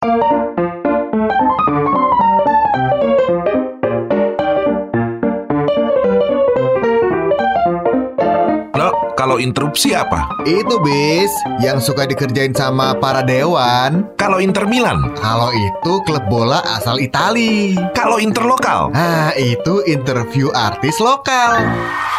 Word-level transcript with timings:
Kalau 0.00 0.16
interupsi 9.36 9.92
apa? 9.92 10.24
Itu 10.48 10.80
bis 10.80 11.28
yang 11.60 11.84
suka 11.84 12.08
dikerjain 12.08 12.56
sama 12.56 12.96
para 12.96 13.20
dewan. 13.20 14.08
Kalau 14.16 14.40
Inter 14.40 14.64
Milan? 14.64 15.12
Kalau 15.20 15.52
itu 15.52 16.00
klub 16.08 16.24
bola 16.32 16.64
asal 16.64 16.96
Itali. 16.96 17.76
Kalau 17.92 18.16
interlokal? 18.16 18.88
Nah, 18.96 19.36
itu 19.36 19.84
interview 19.84 20.48
artis 20.56 20.96
lokal. 20.96 21.60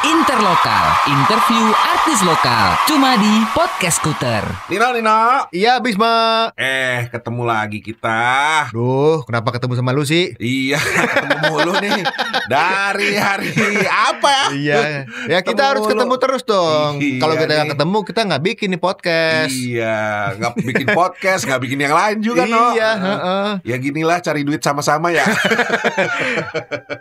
Interlokal, 0.01 0.85
interview 1.05 1.61
artis 1.87 2.25
lokal, 2.25 2.73
cuma 2.89 3.13
di 3.15 3.45
Podcast 3.53 4.01
Skuter. 4.01 4.41
Nino, 4.65 4.89
Nino. 4.91 5.45
Iya, 5.53 5.77
Bisma. 5.77 6.49
Eh, 6.57 7.05
ketemu 7.07 7.45
lagi 7.45 7.85
kita. 7.85 8.65
Duh, 8.73 9.21
kenapa 9.21 9.53
ketemu 9.53 9.77
sama 9.77 9.93
lu 9.93 10.01
sih? 10.01 10.33
Iya, 10.35 10.81
ketemu 10.81 11.37
mulu 11.45 11.73
nih. 11.77 12.01
Dari 12.49 13.13
hari 13.13 13.53
apa? 13.85 14.49
Iya, 14.49 15.05
ya 15.29 15.39
kita 15.39 15.53
Ketemu 15.53 15.69
harus 15.69 15.83
lu. 15.85 15.89
ketemu 15.93 16.13
terus 16.17 16.41
dong. 16.43 16.91
Iya 16.97 17.19
Kalau 17.21 17.35
kita 17.37 17.51
nggak 17.53 17.69
ketemu, 17.77 17.97
kita 18.01 18.21
nggak 18.25 18.41
bikin 18.41 18.67
nih 18.73 18.81
podcast. 18.81 19.53
Iya, 19.53 19.99
nggak 20.33 20.51
bikin 20.65 20.87
podcast, 20.97 21.41
nggak 21.45 21.61
bikin 21.61 21.77
yang 21.77 21.93
lain 21.93 22.17
juga, 22.19 22.49
no. 22.49 22.73
Iya, 22.73 22.89
heeh. 22.97 23.49
Ya 23.69 23.75
ginilah 23.77 24.17
cari 24.17 24.41
duit 24.41 24.65
sama-sama 24.65 25.13
ya. 25.13 25.29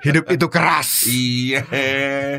Hidup 0.05 0.28
itu 0.28 0.47
keras. 0.53 1.09
iya. 1.09 1.64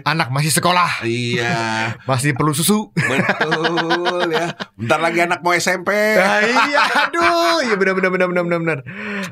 Anak 0.05 0.29
masih 0.29 0.50
sekolah, 0.51 1.01
Iya, 1.01 1.55
masih 2.09 2.35
perlu 2.35 2.51
susu. 2.51 2.91
betul 2.93 4.29
ya. 4.29 4.53
Bentar 4.75 4.99
lagi 4.99 5.19
anak 5.21 5.39
mau 5.39 5.51
SMP. 5.51 5.89
Ah, 6.17 6.41
iya, 6.43 6.81
aduh, 7.07 7.63
iya 7.63 7.75
benar 7.75 7.95
benar 7.95 8.11
benar 8.11 8.27
benar 8.27 8.43
benar 8.43 8.59
benar. 8.59 8.79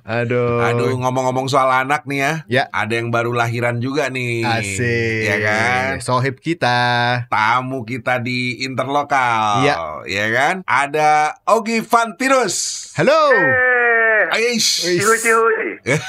Aduh. 0.04 0.64
Aduh, 0.64 0.96
ngomong-ngomong 0.96 1.46
soal 1.46 1.70
anak 1.70 2.06
nih 2.06 2.20
ya. 2.20 2.34
Ya. 2.48 2.64
Ada 2.70 2.98
yang 2.98 3.10
baru 3.10 3.32
lahiran 3.32 3.80
juga 3.80 4.08
nih. 4.08 4.46
Asik. 4.46 5.24
Ya 5.26 5.38
kan? 5.40 5.90
Sohib 6.00 6.40
kita. 6.40 6.80
Tamu 7.28 7.84
kita 7.84 8.20
di 8.20 8.64
Interlokal. 8.64 9.64
Iya. 9.64 9.76
Ya 10.06 10.26
kan? 10.30 10.56
Ada 10.64 11.36
Ogi 11.46 11.82
Fantirus. 11.82 12.90
Halo. 12.96 13.32
Aish. 14.32 14.86
Cihui. 15.20 15.70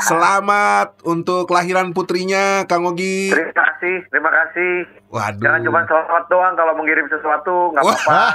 Selamat 0.00 0.98
untuk 1.02 1.46
kelahiran 1.46 1.90
putrinya 1.90 2.66
Kang 2.66 2.84
Ogi. 2.84 3.30
Terima 3.30 3.54
kasih, 3.54 3.96
terima 4.10 4.30
kasih. 4.30 4.72
Waduh. 5.08 5.38
Jangan 5.40 5.60
cuma 5.62 5.80
selamat 5.86 6.24
doang 6.26 6.54
kalau 6.54 6.72
mengirim 6.74 7.06
sesuatu 7.06 7.70
nggak 7.70 7.84
Wah. 7.84 7.94
apa-apa. 7.94 8.22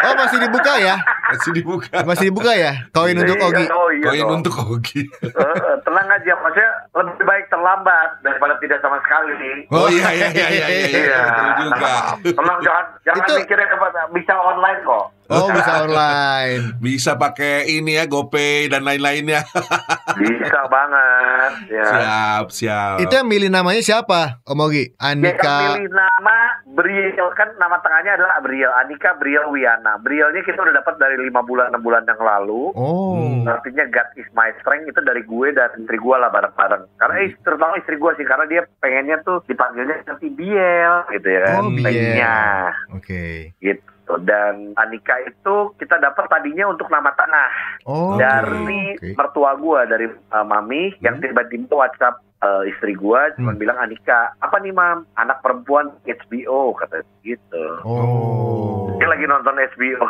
Oh, 0.00 0.14
masih 0.16 0.40
dibuka 0.40 0.72
ya? 0.80 0.96
Masih 1.28 1.50
dibuka. 1.52 1.92
Masih 2.02 2.24
dibuka 2.32 2.52
ya? 2.56 2.72
Koin 2.90 3.12
untuk 3.14 3.36
Iya, 3.36 3.46
Ogi. 3.46 3.64
Oh 3.68 3.88
iya 3.92 4.04
Koin 4.08 4.24
dong. 4.24 4.36
untuk 4.40 4.54
Ogi. 4.64 5.02
Eh, 5.04 5.74
tenang 5.84 6.08
aja, 6.08 6.32
maksudnya 6.40 6.70
lebih 6.90 7.22
baik 7.22 7.46
terlambat 7.46 8.18
daripada 8.26 8.58
tidak 8.58 8.82
sama 8.82 8.98
sekali. 9.06 9.62
Oh 9.70 9.86
iya 9.86 10.10
iya 10.10 10.28
iya 10.34 10.46
iya 10.50 10.66
iya, 10.66 10.88
iya. 10.90 11.20
betul 11.22 11.70
juga. 11.70 11.94
Tenang 12.34 12.58
jangan 12.66 12.84
jangan 13.06 13.22
Itu- 13.22 13.36
mikirnya 13.38 13.66
apa 13.70 13.86
bisa 14.10 14.34
online 14.34 14.80
kok. 14.82 15.06
Oh, 15.30 15.46
bisa 15.54 15.86
online. 15.86 16.74
Bisa 16.84 17.14
pakai 17.14 17.70
ini 17.70 17.94
ya 17.94 18.10
GoPay 18.10 18.66
dan 18.66 18.82
lain-lainnya. 18.82 19.46
Bisa 20.20 20.58
banget. 20.66 21.50
Ya. 21.70 21.84
siap, 21.86 22.44
siap. 22.50 22.96
Itu 22.98 23.14
yang 23.14 23.30
milih 23.30 23.46
namanya 23.46 23.78
siapa? 23.78 24.42
Om 24.42 24.58
Ogi? 24.58 24.90
Yang 24.90 24.98
Andika. 24.98 25.78
milih 25.78 25.86
nama 25.86 26.38
Briel 26.70 27.30
kan 27.34 27.50
nama 27.58 27.82
tengahnya 27.82 28.14
adalah 28.14 28.38
Briel 28.38 28.70
Anika 28.78 29.18
Briel 29.18 29.50
Wiana. 29.50 29.98
Brielnya 29.98 30.46
kita 30.46 30.62
udah 30.62 30.78
dapat 30.78 31.02
dari 31.02 31.18
lima 31.18 31.42
bulan 31.42 31.74
enam 31.74 31.82
bulan 31.82 32.06
yang 32.06 32.22
lalu. 32.22 32.70
Oh. 32.78 33.18
Artinya 33.42 33.90
God 33.90 34.08
is 34.14 34.28
my 34.38 34.54
strength 34.62 34.86
itu 34.86 35.00
dari 35.02 35.26
gue 35.26 35.48
dan 35.50 35.74
istri 35.74 35.98
gue 35.98 36.16
lah 36.16 36.30
bareng-bareng. 36.30 36.86
Karena 36.94 37.14
eh, 37.26 37.34
terutama 37.42 37.74
istri 37.74 37.98
gue 37.98 38.12
sih 38.14 38.26
karena 38.26 38.46
dia 38.46 38.62
pengennya 38.78 39.18
tuh 39.26 39.42
dipanggilnya 39.50 40.06
nanti 40.06 40.30
Biel 40.30 40.94
gitu 41.10 41.28
ya 41.28 41.40
kan. 41.42 41.62
Oh, 41.66 41.70
Biel. 41.74 42.64
Oke. 42.94 43.24
gitu. 43.58 44.14
Dan 44.22 44.74
Anika 44.74 45.22
itu 45.22 45.74
kita 45.78 45.98
dapat 45.98 46.26
tadinya 46.26 46.70
untuk 46.70 46.86
nama 46.90 47.10
tengah 47.14 47.50
Oh. 47.86 48.14
dari 48.14 48.94
oke. 48.94 49.16
mertua 49.18 49.58
gue 49.58 49.80
dari 49.90 50.06
uh, 50.06 50.46
mami 50.46 50.94
yang 51.02 51.18
tiba-tiba 51.18 51.72
WhatsApp 51.74 52.29
uh, 52.40 52.62
istri 52.64 52.92
gue 52.92 53.20
cuma 53.34 53.50
Hmm. 53.50 53.58
bilang 53.58 53.76
Anika 53.76 54.32
apa 54.36 54.56
nih 54.58 54.70
mam 54.70 55.04
anak 55.14 55.40
perempuan 55.40 55.90
HBO 56.02 56.72
kata 56.74 57.00
gitu. 57.20 57.64
Oh. 57.82 58.96
Dia 58.96 59.08
lagi 59.08 59.24
nonton 59.24 59.56
HBO 59.56 60.04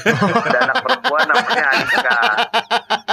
dan 0.46 0.60
anak 0.64 0.78
perempuan 0.80 1.24
namanya 1.26 1.64
Anika. 1.68 2.18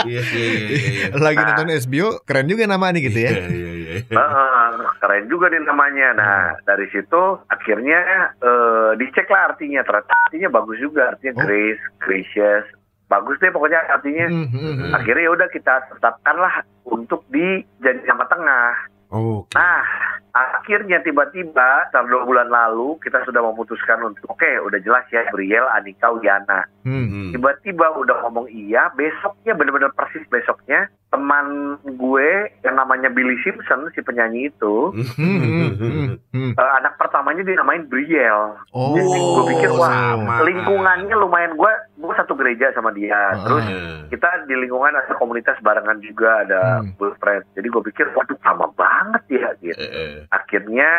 Iya 0.03 0.21
iya 0.21 0.45
iya 0.45 0.67
iya, 0.67 0.79
iya. 0.83 1.05
Lagi 1.15 1.37
Nah. 1.37 1.47
nonton 1.49 1.69
SBO, 1.75 2.21
keren 2.23 2.45
juga 2.45 2.63
nama 2.65 2.89
nih 2.89 3.01
gitu 3.07 3.19
ya. 3.19 3.31
Iya 3.31 3.47
iya 3.47 3.71
iya. 3.73 3.91
Heeh, 4.09 4.67
keren 4.99 5.25
juga 5.25 5.45
nih 5.47 5.61
namanya. 5.63 6.07
Nah, 6.13 6.37
dari 6.61 6.85
situ 6.89 7.21
akhirnya 7.47 7.99
eh, 8.35 8.89
dicek 8.95 9.25
lah 9.27 9.51
artinya. 9.51 9.81
Ternyata 9.81 10.13
artinya 10.23 10.49
bagus 10.51 10.77
juga. 10.77 11.13
Artinya 11.13 11.33
Oh. 11.33 11.41
grace, 11.41 11.81
gracious. 11.99 12.65
Bagus 13.13 13.37
deh 13.37 13.53
pokoknya 13.53 13.79
artinya. 13.93 14.25
Hmm, 14.25 14.49
hmm. 14.49 14.89
Akhirnya 14.89 15.29
ya 15.29 15.31
udah 15.37 15.47
kita 15.53 15.73
tetapkan 15.93 16.35
lah 16.41 16.65
untuk 16.89 17.21
di 17.29 17.61
jadi 17.77 18.01
nama 18.09 18.25
tengah. 18.25 18.73
Oke. 19.13 19.53
Nah, 19.53 19.85
akhirnya 20.33 20.97
tiba-tiba 20.99 21.87
setelah 21.87 22.09
dua 22.09 22.21
bulan 22.25 22.49
lalu 22.49 22.97
kita 22.99 23.21
sudah 23.21 23.41
memutuskan 23.43 24.01
untuk 24.01 24.25
oke 24.27 24.51
udah 24.65 24.81
jelas 24.81 25.05
ya 25.07 25.21
Briel, 25.29 25.61
Anika, 25.69 26.09
Wiana. 26.09 26.65
Hmm. 26.81 27.05
Hmm. 27.05 27.29
Tiba-tiba 27.31 27.95
udah 27.95 28.17
ngomong 28.25 28.49
iya, 28.49 28.89
besoknya 28.91 29.53
bener-bener 29.53 29.93
persis 29.93 30.25
besoknya 30.27 30.89
teman 31.07 31.77
gue 31.85 32.29
yang 32.59 32.73
namanya 32.73 33.05
Billy 33.07 33.37
Simpson 33.39 33.85
si 33.93 34.01
penyanyi 34.01 34.49
itu 34.49 34.89
Hmm, 35.13 36.17
eh, 36.33 36.71
anak 36.81 36.97
pertamanya 36.97 37.45
dinamain 37.45 37.85
Briel. 37.85 38.57
Oh. 38.73 38.97
Jadi 38.97 39.05
gue 39.13 39.43
pikir 39.53 39.69
wah 39.71 40.17
sama. 40.17 40.41
lingkungannya 40.41 41.13
lumayan 41.13 41.53
gue 41.53 41.71
gue 41.95 42.13
satu 42.17 42.33
gereja 42.33 42.73
sama 42.73 42.89
dia. 42.91 43.13
Ah. 43.13 43.45
Terus 43.45 43.63
Hmm. 43.63 43.99
kita 44.09 44.27
di 44.43 44.57
lingkungan 44.57 44.89
ada 44.91 45.13
komunitas 45.13 45.61
barengan 45.61 46.01
juga 46.01 46.41
ada 46.41 46.81
Hmm. 46.81 47.13
friend. 47.21 47.45
Jadi 47.53 47.67
gue 47.69 47.83
pikir 47.85 48.09
waduh 48.11 48.39
sama 48.41 48.65
banget 48.73 49.23
ya 49.31 49.47
gitu. 49.61 49.77
Eh, 49.77 49.93
eh. 49.93 50.13
Akhirnya 50.31 50.91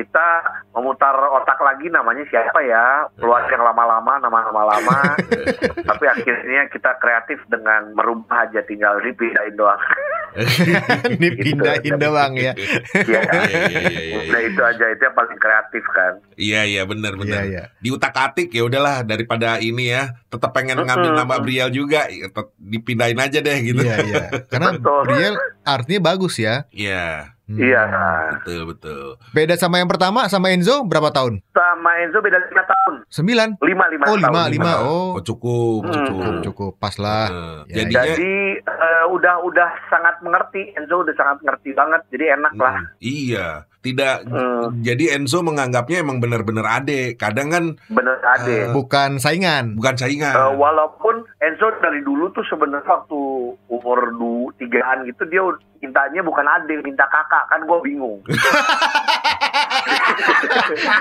kita 0.00 0.26
memutar 0.72 1.12
otak 1.12 1.60
lagi 1.60 1.92
namanya 1.92 2.24
siapa 2.32 2.62
ya 2.64 3.04
keluar 3.20 3.44
yang 3.52 3.60
lama-lama 3.60 4.16
nama-nama 4.22 4.62
lama 4.64 5.00
tapi 5.92 6.04
akhirnya 6.08 6.72
kita 6.72 6.96
kreatif 7.02 7.36
dengan 7.52 7.92
merubah 7.92 8.48
aja 8.48 8.64
tinggal 8.64 8.96
dipindahin 9.04 9.54
doang 9.60 9.76
Dipindahin 11.20 11.98
doang 11.98 12.32
ya. 12.38 12.54
Iya. 12.54 12.62
Iya, 13.10 13.20
iya, 13.50 13.66
iya, 13.66 13.80
iya. 13.90 14.16
Udah 14.30 14.40
itu 14.46 14.62
aja 14.62 14.84
itu 14.94 15.02
yang 15.02 15.16
paling 15.18 15.38
kreatif 15.42 15.84
kan 15.90 16.12
Iya 16.38 16.60
iya 16.70 16.82
benar 16.86 17.18
benar. 17.18 17.42
Iya, 17.44 17.50
iya. 17.50 17.62
Di 17.82 17.90
utak 17.90 18.14
atik 18.14 18.54
ya 18.54 18.62
udahlah 18.62 19.02
daripada 19.02 19.58
ini 19.58 19.90
ya 19.90 20.14
tetap 20.30 20.54
pengen 20.54 20.78
ngambil 20.86 21.12
nama 21.18 21.34
Briel 21.42 21.68
juga 21.74 22.06
ya, 22.06 22.30
dipindahin 22.62 23.18
aja 23.18 23.42
deh 23.42 23.58
gitu. 23.60 23.82
Iya, 23.82 23.96
iya. 24.06 24.24
Karena 24.46 24.78
Betul. 24.78 25.02
Briel 25.10 25.34
artinya 25.66 26.00
bagus 26.14 26.38
ya. 26.38 26.64
Iya 26.70 27.34
Hmm. 27.50 27.58
iya 27.58 27.82
betul 28.32 28.62
betul. 28.64 29.02
Beda 29.30 29.54
sama 29.54 29.76
yang 29.76 29.86
pertama 29.86 30.24
sama 30.26 30.48
Enzo 30.48 30.82
berapa 30.82 31.10
tahun? 31.10 31.42
sama 31.50 31.90
Enzo 31.98 32.18
beda 32.18 32.38
lima 32.40 32.62
tahun 32.62 32.94
Sembilan. 33.08 33.48
lima 33.60 33.84
lima 33.88 34.04
Oh, 34.04 34.08
tahun 34.08 34.20
lima, 34.22 34.42
lima. 34.48 34.72
Oh. 34.80 35.18
Oh 35.18 35.20
cukup 35.20 35.82
Hmm. 35.82 35.90
cukup. 35.90 36.06
Cukup, 36.06 36.34
cukup. 36.44 36.72
Pas 36.76 36.94
lah. 36.96 37.26
Eh, 37.26 37.58
Ya, 37.68 37.74
jadinya 37.82 38.02
jadi 38.08 38.32
eh, 38.60 39.04
udah 39.10 39.34
udah 39.42 39.68
sangat 39.86 40.14
mengerti 40.20 40.70
Enzo 40.72 41.02
udah 41.02 41.12
sangat 41.12 41.40
mengerti 41.40 41.70
banget 41.72 42.00
jadi 42.08 42.36
enak 42.36 42.54
lah 42.54 42.74
Hmm, 42.76 42.86
iya 43.00 43.48
tidak 43.80 44.22
Hmm. 44.24 44.78
jadi 44.78 45.16
Enzo 45.16 45.40
menganggapnya 45.40 45.98
emang 45.98 46.18
benar-benar 46.18 46.62
ade. 46.70 47.16
Kadang 47.16 47.48
kan 47.48 47.64
bener 47.88 48.14
ade 48.22 48.56
Eh, 48.60 48.70
Bukan 48.70 49.16
saingan. 49.16 49.74
bukan 49.74 49.96
saingan. 49.96 50.32
Eh, 50.32 50.52
walaupun 50.54 51.26
Enzo 51.40 51.66
dari 51.78 51.98
dulu 52.00 52.30
tuh 52.30 52.44
sebenarnya 52.44 52.86
waktu 52.86 53.18
umur 53.66 53.98
du 54.12 54.30
tigaan 54.54 55.02
gitu 55.04 55.24
dia 55.26 55.42
mintanya 55.90 56.22
bukan 56.22 56.46
adik 56.46 56.78
minta 56.86 57.02
kakak 57.10 57.42
kan 57.50 57.66
gue 57.66 57.78
bingung 57.82 58.22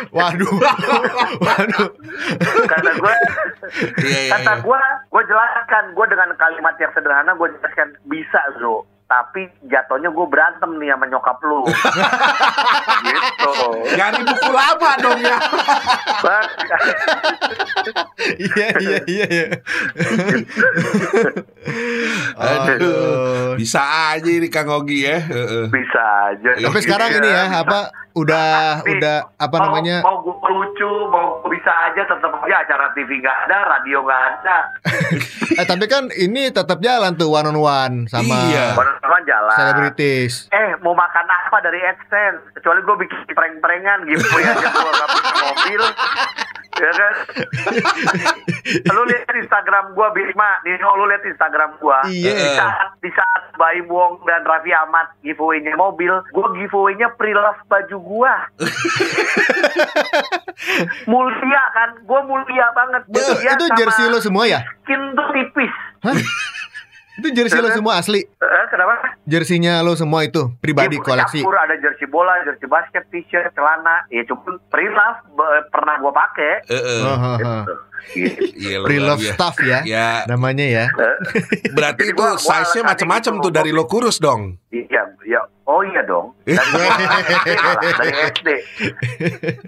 Waduh. 0.09 0.53
Waduh. 1.45 1.87
kata 2.65 2.91
gue 2.97 3.13
Iya 4.01 4.19
iya. 4.25 4.31
kata 4.33 4.53
iya. 4.57 4.63
gue 4.65 4.79
gue 5.13 5.23
jelaskan 5.29 5.83
gue 5.93 6.05
dengan 6.09 6.29
kalimat 6.35 6.73
yang 6.81 6.91
sederhana 6.97 7.31
gue 7.37 7.47
jelaskan 7.53 7.93
bisa 8.09 8.41
Zo 8.57 8.85
tapi 9.09 9.49
jatuhnya 9.65 10.13
gue 10.13 10.25
berantem 10.29 10.69
nih 10.77 10.93
sama 10.93 11.09
nyokap 11.09 11.41
lu 11.41 11.65
gitu 13.09 13.53
Nyari 13.97 14.21
buku 14.21 14.51
lama 14.53 14.91
dong 15.01 15.17
ya. 15.17 15.37
Iya, 18.37 18.67
iya, 18.77 18.99
iya, 19.09 19.25
iya. 19.25 19.47
Aduh. 22.37 23.57
Bisa 23.57 23.81
aja 24.13 24.29
ini 24.29 24.45
Kang 24.53 24.69
Ogi 24.69 25.09
ya. 25.09 25.17
Heeh. 25.25 25.65
bisa 25.73 26.01
aja 26.29 26.49
Tapi 26.61 26.79
sekarang 26.85 27.09
ini 27.17 27.29
ya, 27.33 27.49
apa 27.65 27.89
udah 28.13 28.83
udah 28.83 29.15
apa 29.37 29.55
namanya? 29.57 30.03
mau 30.03 30.21
gue 30.21 30.35
lucu 30.35 30.89
mau 31.09 31.39
gue 31.45 31.48
bisa 31.59 31.75
aja 31.91 32.07
tetap 32.07 32.31
aja 32.39 32.55
acara 32.63 32.87
TV 32.95 33.19
nggak 33.19 33.37
ada, 33.51 33.57
radio 33.67 33.99
nggak 34.07 34.23
ada. 34.39 34.57
Eh 35.59 35.65
tapi 35.67 35.91
kan 35.91 36.07
ini 36.15 36.47
tetap 36.55 36.79
jalan 36.79 37.19
tuh 37.19 37.27
one 37.35 37.51
on 37.51 37.59
one 37.59 37.95
sama 38.07 38.47
Iya. 38.47 38.79
Benar-benar 38.79 39.21
jalan. 39.27 39.57
selebritis. 39.59 40.47
Eh, 40.55 40.79
mau 40.79 40.95
makan 40.95 41.27
apa 41.27 41.59
dari 41.59 41.83
AdSense? 41.83 42.55
Kecuali 42.55 42.79
gue 42.79 42.95
bikin 43.03 43.19
prank-prankan 43.35 44.07
gitu 44.07 44.23
ya, 44.39 44.55
aja 44.55 44.67
gue 44.71 44.91
mobil. 45.43 45.81
Ya 46.79 46.91
kan? 46.95 47.13
lu 48.95 49.01
lihat 49.03 49.27
Instagram 49.35 49.91
gue, 49.91 50.07
Bima. 50.15 50.63
Nino, 50.63 50.95
lu 50.95 51.11
lihat 51.11 51.27
Instagram 51.27 51.75
gue. 51.75 51.99
Iya. 52.07 52.31
Di 52.39 52.49
saat, 52.55 52.89
di 53.03 53.11
saat 53.11 53.43
Baim 53.59 53.91
Wong 53.91 54.23
dan 54.23 54.47
Raffi 54.47 54.71
Ahmad 54.71 55.11
giveaway-nya 55.19 55.75
mobil, 55.75 56.23
gue 56.31 56.47
giveaway-nya 56.55 57.11
pre-love 57.19 57.59
baju 57.67 57.97
gue. 57.99 58.33
mulia 61.11 61.58
kan? 61.69 61.89
Gue 62.01 62.21
mulia 62.23 62.67
banget. 62.71 63.01
Itu, 63.05 63.21
Mulia 63.33 63.51
itu 63.51 63.65
sama 63.65 63.77
jersey 63.77 64.05
lo 64.05 64.19
semua 64.19 64.43
ya? 64.45 64.59
Skin 64.79 65.01
tuh 65.13 65.27
tipis. 65.29 65.73
Hah? 66.01 66.15
Itu 67.15 67.27
jersey 67.29 67.59
lo 67.59 67.69
semua 67.69 67.93
asli. 67.97 68.23
Eh, 68.23 68.65
kenapa? 68.67 68.95
Jersinya 69.23 69.79
lo 69.79 69.91
semua 69.93 70.23
itu 70.23 70.55
pribadi 70.57 70.95
Iya, 70.95 71.03
koleksi. 71.03 71.39
campur 71.43 71.51
ada 71.53 71.75
jersey 71.75 72.07
bola, 72.07 72.31
jersey 72.41 72.63
basket, 72.65 73.03
t-shirt, 73.09 73.51
celana. 73.51 74.07
Ya 74.07 74.23
cuma 74.23 74.39
pre-love 74.67 75.19
be- 75.29 75.67
pernah 75.67 75.99
gua 75.99 76.15
pakai. 76.15 76.63
Heeh. 76.65 76.99
Oh, 77.01 77.11
oh, 77.11 77.35
oh. 77.37 77.63
Gitu. 78.09 78.43
Iya, 78.55 78.77
Pre-love 78.79 79.19
biasa. 79.19 79.35
stuff 79.35 79.55
ya. 79.59 79.79
Ya, 79.83 80.23
Namanya 80.25 80.63
ya. 80.63 80.85
Eh, 80.87 81.15
berarti 81.69 82.09
itu 82.09 82.23
size-nya 82.39 82.87
macam-macam 82.87 83.33
gitu, 83.35 83.43
tuh 83.43 83.51
dari 83.51 83.75
lo 83.75 83.83
kurus 83.85 84.17
dong. 84.17 84.55
Iya, 84.71 85.03
iya. 85.27 85.43
Oh 85.69 85.85
iya 85.85 86.01
dong. 86.01 86.33
Dari 86.49 87.29
dari 87.93 88.09
SD. 88.33 88.47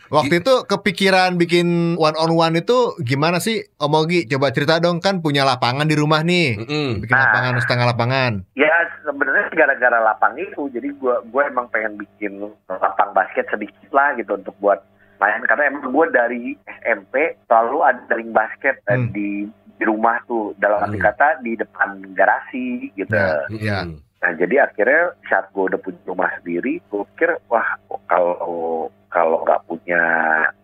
Waktu 0.10 0.42
itu 0.42 0.54
kepikiran 0.66 1.38
bikin 1.38 1.94
one 1.94 2.18
on 2.18 2.34
one 2.34 2.58
itu 2.58 2.98
gimana 3.00 3.38
sih 3.38 3.62
Om 3.78 3.94
Ogi? 3.96 4.26
Coba 4.26 4.50
cerita 4.50 4.82
dong 4.82 4.98
kan 4.98 5.22
punya 5.22 5.46
lapangan 5.46 5.86
di 5.86 5.94
rumah 5.94 6.26
nih. 6.26 6.58
Mm-mm. 6.58 6.88
Bikin 7.00 7.14
Nah. 7.14 7.24
lapangan 7.24 7.54
setengah 7.62 7.86
lapangan. 7.88 8.32
Ya 8.56 8.74
sebenarnya 9.02 9.54
gara-gara 9.54 10.02
lapang 10.02 10.34
itu, 10.36 10.68
jadi 10.70 10.90
gua 10.96 11.22
gua 11.24 11.46
emang 11.46 11.70
pengen 11.70 11.94
bikin 11.96 12.42
lapang 12.68 13.14
basket 13.14 13.46
sedikit 13.48 13.92
lah 13.92 14.18
gitu 14.18 14.34
untuk 14.34 14.58
buat 14.58 14.82
main 15.18 15.46
karena 15.46 15.70
emang 15.70 15.94
gua 15.94 16.10
dari 16.10 16.58
SMP 16.82 17.38
selalu 17.46 17.78
ada 17.86 18.02
ring 18.12 18.34
basket 18.34 18.82
Hmm. 18.90 19.14
di 19.14 19.46
di 19.78 19.84
rumah 19.84 20.18
tuh 20.26 20.58
dalam 20.58 20.82
arti 20.82 20.98
Hmm. 20.98 21.06
kata 21.08 21.28
di 21.40 21.54
depan 21.54 21.90
garasi 22.14 22.90
gitu. 22.92 23.14
Ya. 23.56 23.86
Mm-mm. 23.86 24.02
Nah 24.22 24.32
jadi 24.34 24.56
akhirnya 24.62 25.18
saat 25.26 25.50
gue 25.50 25.64
udah 25.66 25.80
punya 25.80 25.98
rumah 26.06 26.30
sendiri, 26.38 26.78
gue 26.80 27.02
pikir 27.14 27.42
wah 27.48 27.78
kalau 28.06 28.38
kalau 29.10 29.42
nggak 29.42 29.66
punya 29.66 30.02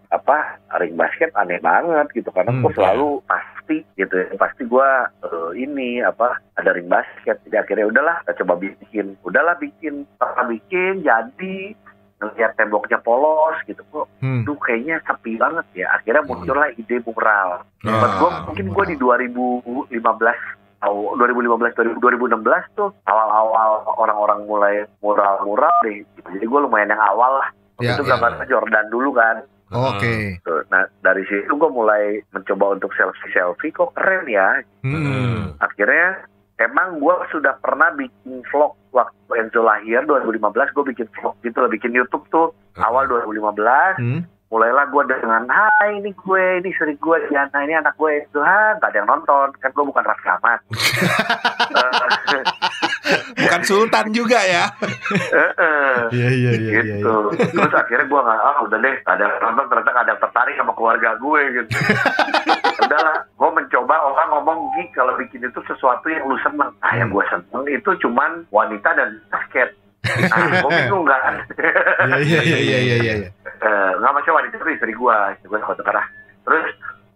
apa 0.08 0.38
ring 0.80 0.96
basket 0.96 1.34
aneh 1.34 1.60
banget 1.60 2.08
gitu. 2.14 2.30
Karena 2.30 2.54
Hmm, 2.54 2.64
gue 2.64 2.72
selalu 2.74 3.20
pasti 3.26 3.84
gitu 3.98 4.14
ya 4.16 4.30
pasti 4.38 4.64
gue 4.64 4.90
eh, 5.26 5.50
ini 5.58 6.00
apa 6.00 6.38
ada 6.56 6.72
ring 6.72 6.88
basket. 6.88 7.42
Jadi 7.44 7.56
akhirnya 7.58 7.90
udahlah 7.90 8.16
kita 8.24 8.46
coba 8.46 8.54
bikin. 8.56 9.18
Udahlah 9.22 9.58
bikin. 9.58 10.06
Setelah 10.16 10.46
bikin 10.48 10.94
jadi. 11.02 11.58
Ngeliat 12.18 12.58
temboknya 12.58 12.98
polos 12.98 13.58
gitu. 13.66 13.78
Kok 13.94 14.10
Hmm. 14.26 14.42
tuh 14.42 14.58
kayaknya 14.58 14.98
sepi 15.06 15.38
banget 15.38 15.66
ya. 15.76 15.86
Akhirnya 15.94 16.26
muncullah 16.26 16.74
ide 16.74 16.98
mural. 17.06 17.62
Ah, 17.86 18.10
gue 18.18 18.30
mungkin 18.50 18.66
gue 18.74 18.86
di 18.90 18.96
2015 18.98 19.94
atau 20.78 21.18
2015 21.18 21.98
2016 21.98 22.78
tuh 22.78 22.90
awal-awal 23.10 23.82
orang-orang 23.98 24.40
mulai 24.46 24.76
mural-mural 25.02 25.74
deh. 25.84 26.06
Jadi 26.22 26.46
gue 26.46 26.60
lumayan 26.62 26.94
yang 26.94 27.02
awal 27.02 27.42
lah. 27.42 27.50
Ya, 27.82 27.94
itu 27.94 28.06
ya. 28.06 28.18
gambarnya 28.18 28.46
Jordan 28.50 28.86
dulu 28.90 29.10
kan. 29.14 29.46
Oke. 29.74 30.40
Tuh, 30.46 30.64
Nah 30.72 30.88
dari 31.04 31.26
situ 31.28 31.50
gue 31.50 31.70
mulai 31.70 32.22
mencoba 32.32 32.78
untuk 32.80 32.94
selfie-selfie 32.96 33.74
kok 33.74 33.92
keren 33.98 34.26
ya. 34.30 34.62
Hmm. 34.86 35.58
Akhirnya 35.60 36.24
emang 36.62 37.02
gue 37.02 37.16
sudah 37.30 37.58
pernah 37.62 37.94
bikin 37.94 38.42
vlog 38.50 38.74
waktu 38.94 39.32
Enzo 39.38 39.62
lahir 39.62 40.02
2015 40.10 40.74
gue 40.74 40.86
bikin 40.94 41.08
vlog 41.20 41.36
gitu 41.46 41.58
lah 41.62 41.70
bikin 41.70 41.94
YouTube 41.94 42.26
tuh 42.34 42.54
awal 42.82 43.06
2015 43.06 43.98
Hmm. 43.98 44.22
Mulailah 44.48 44.88
gue 44.88 45.04
dengan 45.12 45.44
hai 45.52 46.00
ini 46.00 46.16
gue 46.16 46.44
ini 46.64 46.72
istri 46.72 46.96
gue 46.96 47.18
Diana 47.28 47.60
ini 47.64 47.76
anak 47.76 48.00
gue. 48.00 48.24
Itu 48.24 48.40
ha 48.40 48.80
nggak 48.80 48.90
ada 48.92 48.98
yang 49.04 49.10
nonton. 49.10 49.48
Kan 49.60 49.72
gue 49.76 49.86
bukan 49.86 50.04
Raffi 50.04 50.28
Ahmad. 50.32 50.60
Eh, 53.08 53.24
Bukan 53.40 53.62
sultan 53.64 54.12
juga 54.12 54.36
ya. 54.44 54.68
Iya 56.12 56.28
iya 56.28 56.52
iya 56.60 56.72
iya. 56.84 56.96
gitu. 57.00 57.32
terus 57.32 57.72
akhirnya 57.72 58.04
gue 58.04 58.20
nggak 58.20 58.40
ah 58.44 58.58
udah 58.68 58.78
deh 58.84 58.96
nggak 59.00 59.16
ada 59.16 59.24
yang 59.24 59.36
nonton. 59.40 59.66
Ternyata 59.72 59.90
nggak 59.96 60.04
ada 60.04 60.12
yang 60.12 60.22
tertarik 60.28 60.56
sama 60.60 60.74
keluarga 60.76 61.10
gue 61.16 61.42
gitu. 61.56 61.72
Udahlah 62.84 63.18
gue 63.24 63.50
mencoba 63.56 63.96
orang 64.12 64.30
ngomong 64.36 64.60
Gi 64.76 64.84
kalau 64.92 65.14
bikin 65.16 65.48
itu 65.48 65.60
sesuatu 65.72 66.08
yang 66.12 66.28
lu 66.28 66.36
seneng. 66.44 66.72
Nah 66.84 66.94
yang 67.00 67.08
gue 67.08 67.24
seneng 67.32 67.64
itu 67.72 67.90
cuman 68.04 68.44
wanita 68.52 68.90
dan 68.92 69.10
basket. 69.32 69.72
Nah 70.04 70.60
gue 70.68 70.72
bingung 70.84 71.06
kan. 71.08 71.34
Iya 72.18 72.40
iya 72.44 72.60
iya 72.60 72.80
iya 72.84 72.98
iya 73.00 73.16
Eh, 73.58 73.92
nggak 73.98 74.14
masalah 74.14 74.38
wanita 74.46 74.56
itu 74.62 74.70
istri 74.70 74.94
gue 74.94 75.18
istri 75.34 75.48
gue 75.50 75.60
foto 75.66 75.82
kerah 75.82 76.06
terus 76.46 76.68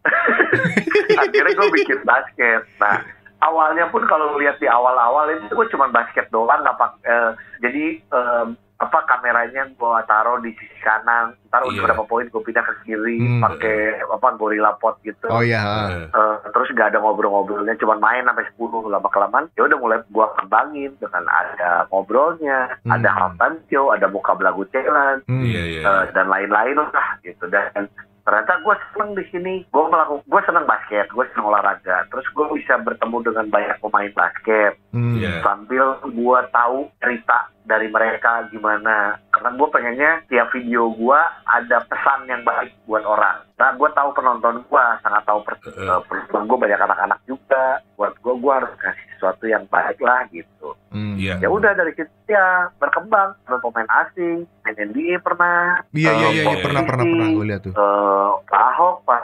akhirnya 1.21 1.53
gue 1.53 1.69
bikin 1.69 2.01
basket. 2.01 2.65
Nah 2.81 3.05
awalnya 3.45 3.85
pun 3.93 4.01
kalau 4.09 4.37
lihat 4.41 4.57
di 4.57 4.65
awal-awal 4.65 5.29
itu 5.29 5.53
gue 5.53 5.67
cuma 5.69 5.93
basket 5.93 6.25
doang 6.33 6.65
nggak 6.65 6.77
pak 6.81 6.91
eh, 7.05 7.31
jadi 7.61 7.85
em, 8.09 8.47
apa 8.81 8.97
kameranya 9.05 9.69
gue 9.69 9.93
taruh 10.03 10.41
di 10.41 10.49
sisi 10.51 10.79
kanan 10.79 11.37
taruh 11.47 11.69
Iya. 11.69 11.79
beberapa 11.79 12.01
poin 12.03 12.25
gue 12.25 12.41
pindah 12.41 12.59
ke 12.61 12.73
kiri 12.81 13.21
Hmm. 13.21 13.37
pakai 13.39 13.77
apa 14.03 14.27
gorilla 14.33 14.73
pot 14.75 14.97
gitu 15.01 15.29
Oh 15.29 15.39
iya. 15.39 15.61
Eh, 15.93 16.09
Eh, 16.11 16.49
terus 16.49 16.73
gak 16.73 16.89
ada 16.89 16.99
ngobrol-ngobrolnya 16.99 17.77
cuma 17.77 17.95
main 17.95 18.23
sampai 18.23 18.41
10 18.49 18.89
lama 18.89 19.05
kelamaan 19.07 19.45
ya 19.53 19.63
udah 19.63 19.77
mulai 19.77 20.01
gua 20.09 20.33
kembangin 20.35 20.97
dengan 20.97 21.23
ada 21.25 21.85
ngobrolnya 21.87 22.73
Hmm. 22.81 22.91
ada 22.91 23.09
halftime 23.11 23.61
show 23.67 23.89
ada 23.89 24.07
muka 24.07 24.33
belagu 24.33 24.65
challenge 24.67 25.21
Hmm. 25.23 25.43
Iya 25.43 25.63
iya. 25.71 25.81
eh, 25.83 26.03
dan 26.11 26.25
lain-lain 26.25 26.75
lah 26.75 26.89
gitu 27.21 27.45
dan 27.47 27.85
ternyata 28.21 28.53
gue 28.59 28.75
seneng 28.87 29.11
di 29.13 29.25
sini 29.27 29.53
gue 29.67 29.83
melakukan 29.83 30.21
gue 30.23 30.41
seneng 30.43 30.65
basket 30.65 31.05
gue 31.07 31.25
seneng 31.27 31.47
olahraga 31.47 32.05
terus 32.07 32.25
gue 32.27 32.45
bisa 32.53 32.77
bertemu 32.77 33.17
dengan 33.23 33.45
banyak 33.47 33.77
pemain 33.79 34.13
basket 34.15 34.73
Hmm. 34.89 35.15
Iya. 35.15 35.41
sambil 35.41 35.85
gue 36.03 36.39
tahu 36.51 36.77
cerita 36.97 37.49
dari 37.63 37.87
mereka 37.87 38.45
gimana 38.47 39.15
karena 39.29 39.49
gue 39.51 39.67
pengennya 39.69 40.11
tiap 40.25 40.49
video 40.49 40.89
gue 40.89 41.19
ada 41.45 41.77
pesan 41.83 42.25
yang 42.25 42.41
baik 42.41 42.73
buat 42.83 43.01
orang 43.01 43.45
nah 43.55 43.69
gue 43.71 43.89
tahu 43.91 44.09
penonton 44.11 44.61
gue 44.61 44.85
sangat 44.99 45.23
tahu 45.23 45.39
per, 45.41 45.55
eh, 45.63 45.99
penonton 46.03 46.43
gue 46.43 46.57
banyak 46.59 46.79
anak-anak 46.79 47.19
juga 47.23 47.65
buat 47.95 48.13
gue 48.15 48.33
gue 48.35 48.53
harus 48.53 48.73
kasih 48.75 49.05
sesuatu 49.13 49.45
yang 49.45 49.63
baik 49.67 49.99
lah 49.99 50.25
gitu 50.29 50.73
Hmm. 50.91 51.15
Iya. 51.15 51.39
ya 51.39 51.47
udah 51.47 51.71
dari 51.71 51.95
situ 51.95 52.11
ya 52.27 52.67
berkembang 52.75 53.31
ada 53.41 53.63
pemain 53.63 53.87
asing 54.03 54.43
main 54.61 54.75
NBA 54.75 55.23
pernah 55.23 55.79
Iya 55.89 56.11
iya 56.11 56.27
iya 56.29 56.43
iya. 56.51 56.59
Pernah 56.59 56.83
pernah 56.83 57.05
pernah 57.05 57.27
gue 57.31 57.45
lihat 57.47 57.61
tuh. 57.63 57.71
eh, 57.71 58.29
Pak 58.43 58.63
Ahok 58.69 58.95
Pak 59.07 59.21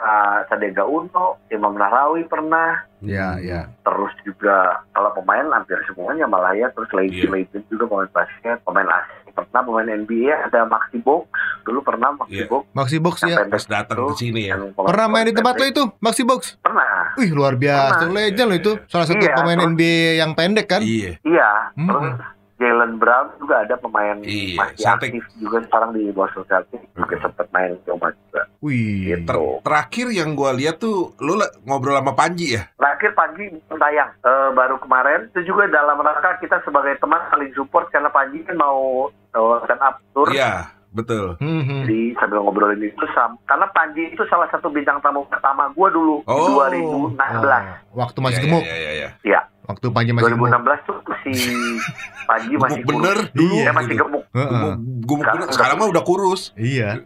Sadega 0.48 0.88
Uno 0.88 1.36
Imam 1.48 1.76
Nahrawi 1.76 2.24
pernah 2.24 2.87
Iya 2.98 3.26
iya. 3.38 3.60
terus 3.80 4.10
juga 4.20 4.56
kalau 4.90 5.10
pemain 5.12 5.46
hampir 5.50 5.78
semuanya 5.84 6.24
malah 6.24 6.50
ya 6.52 6.66
terus 6.70 6.90
legend 6.90 7.14
Iya. 7.24 7.30
legend 7.32 7.64
juga 7.68 7.84
pemain 7.86 8.10
basket 8.12 8.58
pemain 8.62 8.88
asing 8.88 9.16
pernah 9.30 9.62
pemain 9.62 9.88
NBA 9.88 10.34
ada 10.42 10.60
Maxi 10.64 10.98
Box 10.98 11.30
dulu 11.62 11.78
pernah 11.80 12.10
Maxi 12.12 12.34
Iya. 12.36 12.46
Box 12.48 12.62
Maxi 12.72 12.96
Box 12.98 13.16
ya. 13.22 13.36
Pas 13.44 13.64
datang 13.64 13.96
ke 14.04 14.14
sini 14.16 14.42
ya. 14.44 14.58
Pernah 14.74 15.06
main 15.06 15.24
di 15.24 15.32
tempat 15.32 15.54
lo 15.54 15.64
itu 15.64 15.82
Maxi 15.98 16.22
Box? 16.22 16.58
pernah 16.58 17.14
Wih 17.14 17.30
luar 17.30 17.54
biasa, 17.54 18.02
Pernah. 18.04 18.14
legend 18.16 18.46
lo 18.46 18.56
itu. 18.56 18.72
Salah 18.86 19.06
satu 19.06 19.18
Iya, 19.20 19.34
pemain 19.34 19.54
terus- 19.56 19.70
NBA 19.72 19.98
yang 20.18 20.30
pendek 20.34 20.66
kan? 20.68 20.80
Iya. 20.80 21.18
iya 21.22 21.50
Hmm. 21.72 21.86
terus 21.86 22.06
Jalen 22.58 22.92
Brown 22.96 23.30
juga 23.38 23.62
ada 23.62 23.74
pemain 23.74 24.18
Iya, 24.18 24.58
masih 24.58 24.76
Celtic. 24.80 25.10
aktif 25.12 25.24
juga 25.38 25.58
sekarang 25.62 25.90
di 25.92 26.10
Boston 26.10 26.44
Celtics 26.44 26.86
juga 26.92 27.14
Hmm. 27.14 27.22
sempat 27.24 27.46
main 27.48 27.70
coba 27.82 28.10
juga 28.10 28.40
Wih. 28.58 29.14
Gitu. 29.14 29.22
Ter- 29.24 29.58
terakhir 29.62 30.06
yang 30.10 30.34
gua 30.34 30.50
lihat 30.50 30.76
tuh 30.76 31.14
lu 31.16 31.34
lah 31.34 31.46
ngobrol 31.62 31.94
sama 31.94 32.12
Panji 32.12 32.52
ya. 32.52 32.66
Terakhir 32.74 33.14
Panji 33.14 33.44
tayang 33.70 34.10
Eh, 34.18 34.48
baru 34.52 34.76
kemarin 34.76 35.26
itu 35.28 35.46
juga 35.46 35.64
dalam 35.68 35.94
rangka 35.96 36.36
kita 36.36 36.58
sebagai 36.60 36.98
teman 36.98 37.22
saling 37.28 37.54
support 37.54 37.86
karena 37.88 38.10
Panji 38.10 38.42
kan 38.42 38.54
mau 38.54 39.06
uh, 39.08 39.56
stand 39.62 39.78
up 39.78 40.02
tour 40.10 40.26
Iya, 40.28 40.66
betul. 40.90 41.38
Hmm, 41.38 41.62
hmm. 41.62 41.80
Jadi 41.84 42.00
sambil 42.16 42.42
ngobrolin 42.42 42.82
itu 42.82 43.06
sam 43.08 43.38
karena 43.44 43.70
Panji 43.70 44.10
itu 44.10 44.26
salah 44.26 44.48
satu 44.48 44.66
bintang 44.66 44.98
tamu 44.98 45.22
pertama 45.24 45.70
gua 45.70 45.88
dulu 45.88 46.20
di 46.20 46.34
Oh. 46.34 46.58
2016. 46.58 47.14
Oh, 47.14 47.62
waktu 47.94 48.18
masih 48.18 48.36
Iya, 48.36 48.44
gemuk. 48.44 48.62
Iya, 48.62 48.74
iya, 48.76 48.90
iya. 48.92 49.08
Iya, 49.22 49.40
Waktu 49.68 49.86
Panji 49.92 50.10
masih 50.10 50.32
gemuk. 50.32 50.48
2016 50.48 50.82
tuh 50.82 50.96
si 51.22 51.32
Panji 52.24 52.52
masih 52.56 52.80
Gemuk 52.80 52.88
bener 52.90 53.16
kurus. 53.20 53.32
dulu. 53.32 53.54
Dia 53.54 53.70
masih 53.70 53.94
gemuk. 53.94 54.22
Heeh. 54.32 54.70
Gemuk, 55.04 55.24
gemuk 55.28 55.48
Sekarang 55.52 55.76
mah 55.76 55.88
udah 55.88 56.02
kurus. 56.02 56.40
Iya. 56.54 57.02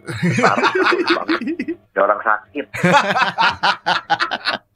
Orang 1.92 2.20
sakit. 2.20 2.64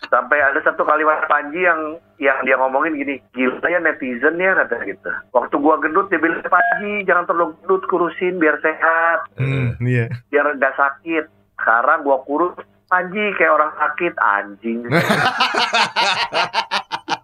Sampai 0.06 0.38
ada 0.40 0.58
satu 0.60 0.82
kalimat 0.82 1.24
Panji 1.26 1.60
yang 1.60 1.96
yang 2.16 2.36
dia 2.42 2.56
ngomongin 2.56 2.94
gini, 2.94 3.14
gila 3.30 3.62
ya 3.62 3.78
netizen 3.78 4.34
ya 4.34 4.52
kata 4.56 4.74
gitu. 4.84 5.08
Waktu 5.30 5.54
gua 5.56 5.76
gendut 5.76 6.08
dia 6.08 6.16
bilang 6.16 6.40
Panji 6.42 7.02
jangan 7.02 7.24
terlalu 7.24 7.52
gendut 7.60 7.82
kurusin 7.86 8.36
biar 8.36 8.56
sehat, 8.58 9.18
Hmm, 9.36 9.74
iya. 9.80 10.06
biar 10.28 10.54
nggak 10.54 10.74
sakit. 10.74 11.24
Sekarang 11.54 12.00
gua 12.00 12.20
kurus 12.22 12.54
Panji 12.86 13.34
kayak 13.34 13.52
orang 13.52 13.70
sakit 13.74 14.12
anjing. 14.16 14.78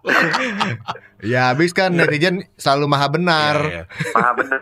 Ya 1.23 1.47
habis 1.47 1.71
kan 1.71 1.95
netizen 1.95 2.43
selalu 2.53 2.83
maha 2.85 3.07
benar. 3.07 3.55
Iya, 3.57 3.87
iya. 3.87 4.11
Maha 4.11 4.31
bener. 4.35 4.59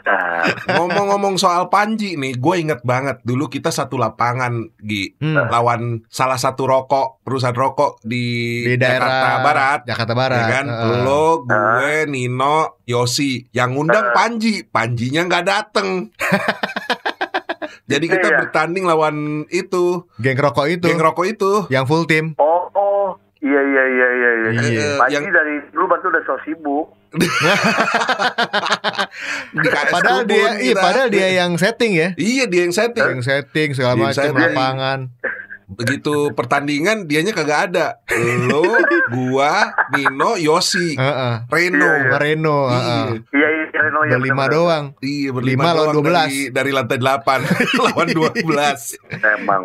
Ngomong-ngomong 0.70 1.34
soal 1.36 1.74
Panji 1.74 2.14
nih, 2.14 2.38
gue 2.38 2.56
inget 2.56 2.86
banget 2.86 3.18
dulu 3.22 3.50
kita 3.50 3.74
satu 3.74 3.98
lapangan 3.98 4.70
Gi 4.78 5.18
Hmm. 5.18 5.50
lawan 5.50 5.82
salah 6.06 6.38
satu 6.38 6.70
rokok 6.70 7.26
perusahaan 7.26 7.50
rokok 7.52 7.98
di, 8.04 8.62
Di 8.64 8.76
daerah 8.78 9.10
Jakarta 9.10 9.42
Barat. 9.42 9.80
Jakarta 9.90 10.14
Barat. 10.14 10.38
Ya 10.38 10.46
kan, 10.54 10.66
Heeh. 10.70 11.02
lo, 11.02 11.26
gue, 11.42 11.94
Nino, 12.06 12.58
Yosi, 12.86 13.50
yang 13.50 13.74
ngundang 13.74 14.14
Panji, 14.14 14.62
Panjinya 14.62 15.26
nggak 15.26 15.44
dateng. 15.44 16.14
Jadi 17.90 18.06
kita 18.08 18.28
Iya. 18.28 18.38
bertanding 18.40 18.86
lawan 18.86 19.16
itu, 19.50 20.06
Geng 20.16 20.38
rokok 20.38 20.70
itu 20.70 20.86
geng 20.86 21.02
rokok 21.02 21.26
itu. 21.26 21.52
yang 21.68 21.84
full 21.84 22.06
tim. 22.06 22.38
Oh, 22.38 22.70
oh. 22.72 23.18
Iya, 23.42 23.58
iya, 23.60 23.84
iya, 23.90 24.08
iya. 24.14 24.31
Iya. 24.52 24.62
Iya. 24.68 24.82
Eh, 24.84 24.98
Panji 25.00 25.14
yang 25.16 25.26
dari 25.32 25.56
dulu 25.72 25.86
bantu 25.88 26.06
udah 26.12 26.24
so 26.28 26.36
sibuk. 26.44 26.86
di 29.52 29.68
Padahal 29.68 30.24
dia 30.24 30.48
iya 30.64 30.76
padahal 30.80 31.10
dia 31.12 31.28
yang 31.44 31.60
setting 31.60 31.92
ya. 31.92 32.10
Iya 32.16 32.48
dia 32.48 32.62
yang 32.68 32.76
setting. 32.76 33.04
Yang 33.20 33.24
setting 33.28 33.70
segala 33.76 34.00
macam 34.00 34.32
lapangan. 34.32 35.00
Begitu 35.72 36.36
pertandingan 36.36 37.08
dianya 37.08 37.32
kagak 37.32 37.72
ada. 37.72 38.04
Lo, 38.44 38.60
gua, 39.08 39.72
Nino, 39.96 40.36
Yosi, 40.36 41.00
Heeh. 41.00 41.34
Reno. 41.48 41.88
Iya, 41.88 42.18
Reno, 42.20 42.58
heeh. 42.68 43.04
Iya, 43.32 43.48
iya, 43.48 43.66
iya, 43.72 43.82
no, 43.88 44.04
iya, 44.04 44.20
Berlima 44.20 44.52
doang. 44.52 44.86
Iya 45.00 45.32
Lima 45.32 45.36
berlima 45.40 45.70
lawan 45.72 45.96
doang 45.96 46.12
12. 46.12 46.12
dari, 46.12 46.40
dari 46.52 46.72
lantai 46.76 47.00
8 47.00 47.24
lawan 47.88 48.08
12 48.12 49.00
Emang. 49.40 49.62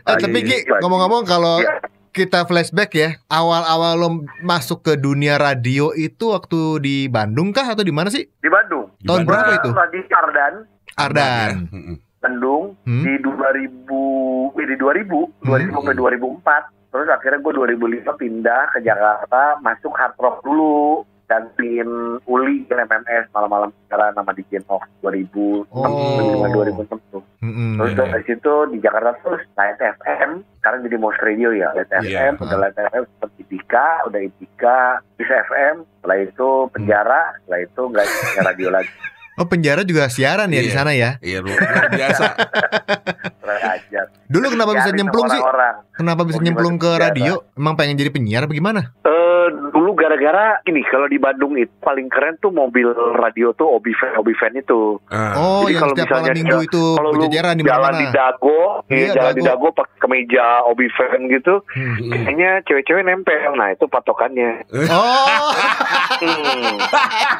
Eh, 0.00 0.16
tapi 0.16 0.38
Ki, 0.40 0.56
Panji. 0.64 0.80
ngomong-ngomong 0.80 1.22
kalau 1.28 1.60
Iya. 1.60 1.84
Kita 2.10 2.42
flashback 2.44 2.90
ya, 2.92 3.10
awal-awal 3.26 3.94
lo 3.94 4.08
masuk 4.40 4.82
ke 4.82 4.92
dunia 4.94 5.34
radio 5.34 5.90
itu 5.92 6.30
waktu 6.30 6.60
di 6.78 6.96
Bandung 7.06 7.50
kah 7.50 7.64
atau 7.64 7.80
di 7.80 7.90
mana 7.90 8.10
sih? 8.10 8.26
Di 8.36 8.46
Bandung. 8.46 8.90
Tahun 9.00 9.22
Gimana? 9.22 9.26
berapa 9.26 9.52
itu? 9.56 9.70
Tadi 9.70 9.98
Ardan, 10.10 10.54
Ardan. 10.96 11.50
Ya, 11.64 11.72
mm-mm. 11.72 11.96
Bandung 12.20 12.64
Hmm. 12.84 13.00
di 13.00 13.12
2000 13.16 14.52
eh, 14.54 14.66
di 14.68 14.76
2000 14.76 15.24
2000 15.40 15.72
Hmm. 15.72 15.86
ke 15.88 15.92
2004 15.96 16.68
terus 16.90 17.06
akhirnya 17.06 17.38
gue 17.38 17.52
2005 17.54 18.12
pindah 18.12 18.62
ke 18.74 18.82
Jakarta 18.82 19.56
masuk 19.62 19.94
hard 19.94 20.18
rock 20.18 20.42
dulu 20.42 21.06
gantiin 21.30 21.86
Uli 22.24 22.66
ke 22.66 22.74
MMS 22.74 23.30
malam-malam 23.30 23.70
sekarang 23.80 24.10
nama 24.12 24.30
di 24.30 24.42
Gen 24.44 24.66
of 24.66 24.82
2000 24.98 25.30
Oh. 25.70 25.86
2006 26.50 26.90
tuh 27.08 27.22
Mm-mm. 27.40 27.78
terus 27.78 27.90
Iya. 27.92 28.02
dari 28.04 28.24
situ 28.26 28.52
di 28.68 28.78
Jakarta 28.78 29.14
terus 29.16 29.46
Light 29.54 29.78
FM 29.78 30.30
sekarang 30.58 30.78
jadi 30.82 30.96
Most 30.98 31.22
Radio 31.22 31.48
ya 31.50 31.70
Light 31.72 31.86
Iya. 32.02 32.34
FM 32.34 32.42
udah 32.42 32.58
Light 32.58 32.74
FM 32.76 33.02
sempat 33.06 33.30
Itika 33.38 33.86
udah 34.04 34.20
Itika 34.20 34.78
Bisa 35.14 35.34
FM 35.46 35.74
setelah 35.94 36.18
itu 36.18 36.48
penjara 36.68 37.22
setelah 37.38 37.60
itu 37.60 37.82
nggak 37.86 38.04
nggak 38.04 38.44
radio 38.44 38.68
lagi 38.76 38.92
Oh 39.38 39.46
penjara 39.46 39.80
juga 39.82 40.04
siaran 40.06 40.50
ya 40.50 40.60
di 40.60 40.68
Iya. 40.68 40.76
sana 40.76 40.92
ya? 40.92 41.10
Iya 41.18 41.38
luar 41.40 41.56
biasa 41.88 42.26
Dulu 44.26 44.46
kenapa 44.48 44.72
bisa 44.74 44.90
nyemplung 44.92 45.26
sih? 45.26 45.40
Kenapa 45.92 46.22
bisa 46.22 46.38
Oh, 46.38 46.44
nyemplung 46.44 46.76
ke 46.76 46.90
radio? 46.94 47.42
Emang 47.52 47.74
pengen 47.74 47.96
jadi 47.96 48.08
penyiar 48.08 48.44
apa 48.44 48.52
gimana? 48.52 48.94
Eh, 49.00 49.10
dulu 49.10 49.19
gara-gara 50.10 50.58
ini 50.64 50.82
kalau 50.82 51.06
di 51.06 51.16
Bandung 51.16 51.54
itu 51.54 51.70
paling 51.78 52.06
keren 52.06 52.34
tuh 52.36 52.50
mobil 52.50 52.90
radio 53.14 53.52
tuh 53.52 53.70
Obi 53.70 53.92
Fan 53.92 54.16
Obi 54.16 54.34
Fan 54.34 54.50
itu. 54.52 54.98
Ah, 55.06 55.32
Oh, 55.32 55.62
Jadi 55.62 55.70
yang 55.70 55.80
kalau 55.80 55.94
setiap 55.94 56.08
malam 56.08 56.18
misalnya 56.18 56.32
minggu 56.34 56.58
itu 56.64 56.84
Kalau 56.90 57.06
lu 57.06 57.14
berjajaran 57.16 57.54
di 57.54 57.62
jalan 57.62 57.78
mana-mana. 57.80 58.00
di 58.00 58.06
Dago, 58.10 58.60
Iya, 58.84 58.98
ya, 58.98 59.12
jalan 59.14 59.32
di 59.32 59.40
Dago. 59.40 59.50
Dago 59.62 59.68
pakai 59.72 59.96
kemeja 60.00 60.44
Obi 60.66 60.86
Fan 60.90 61.20
gitu, 61.28 61.54
Hmm. 61.68 61.94
mm. 61.96 62.10
kayaknya 62.10 62.50
cewek-cewek 62.64 63.02
nempel. 63.04 63.50
Nah 63.54 63.68
itu 63.70 63.84
patokannya. 63.86 64.50
Oh, 64.90 65.48
Hmm. 66.20 66.76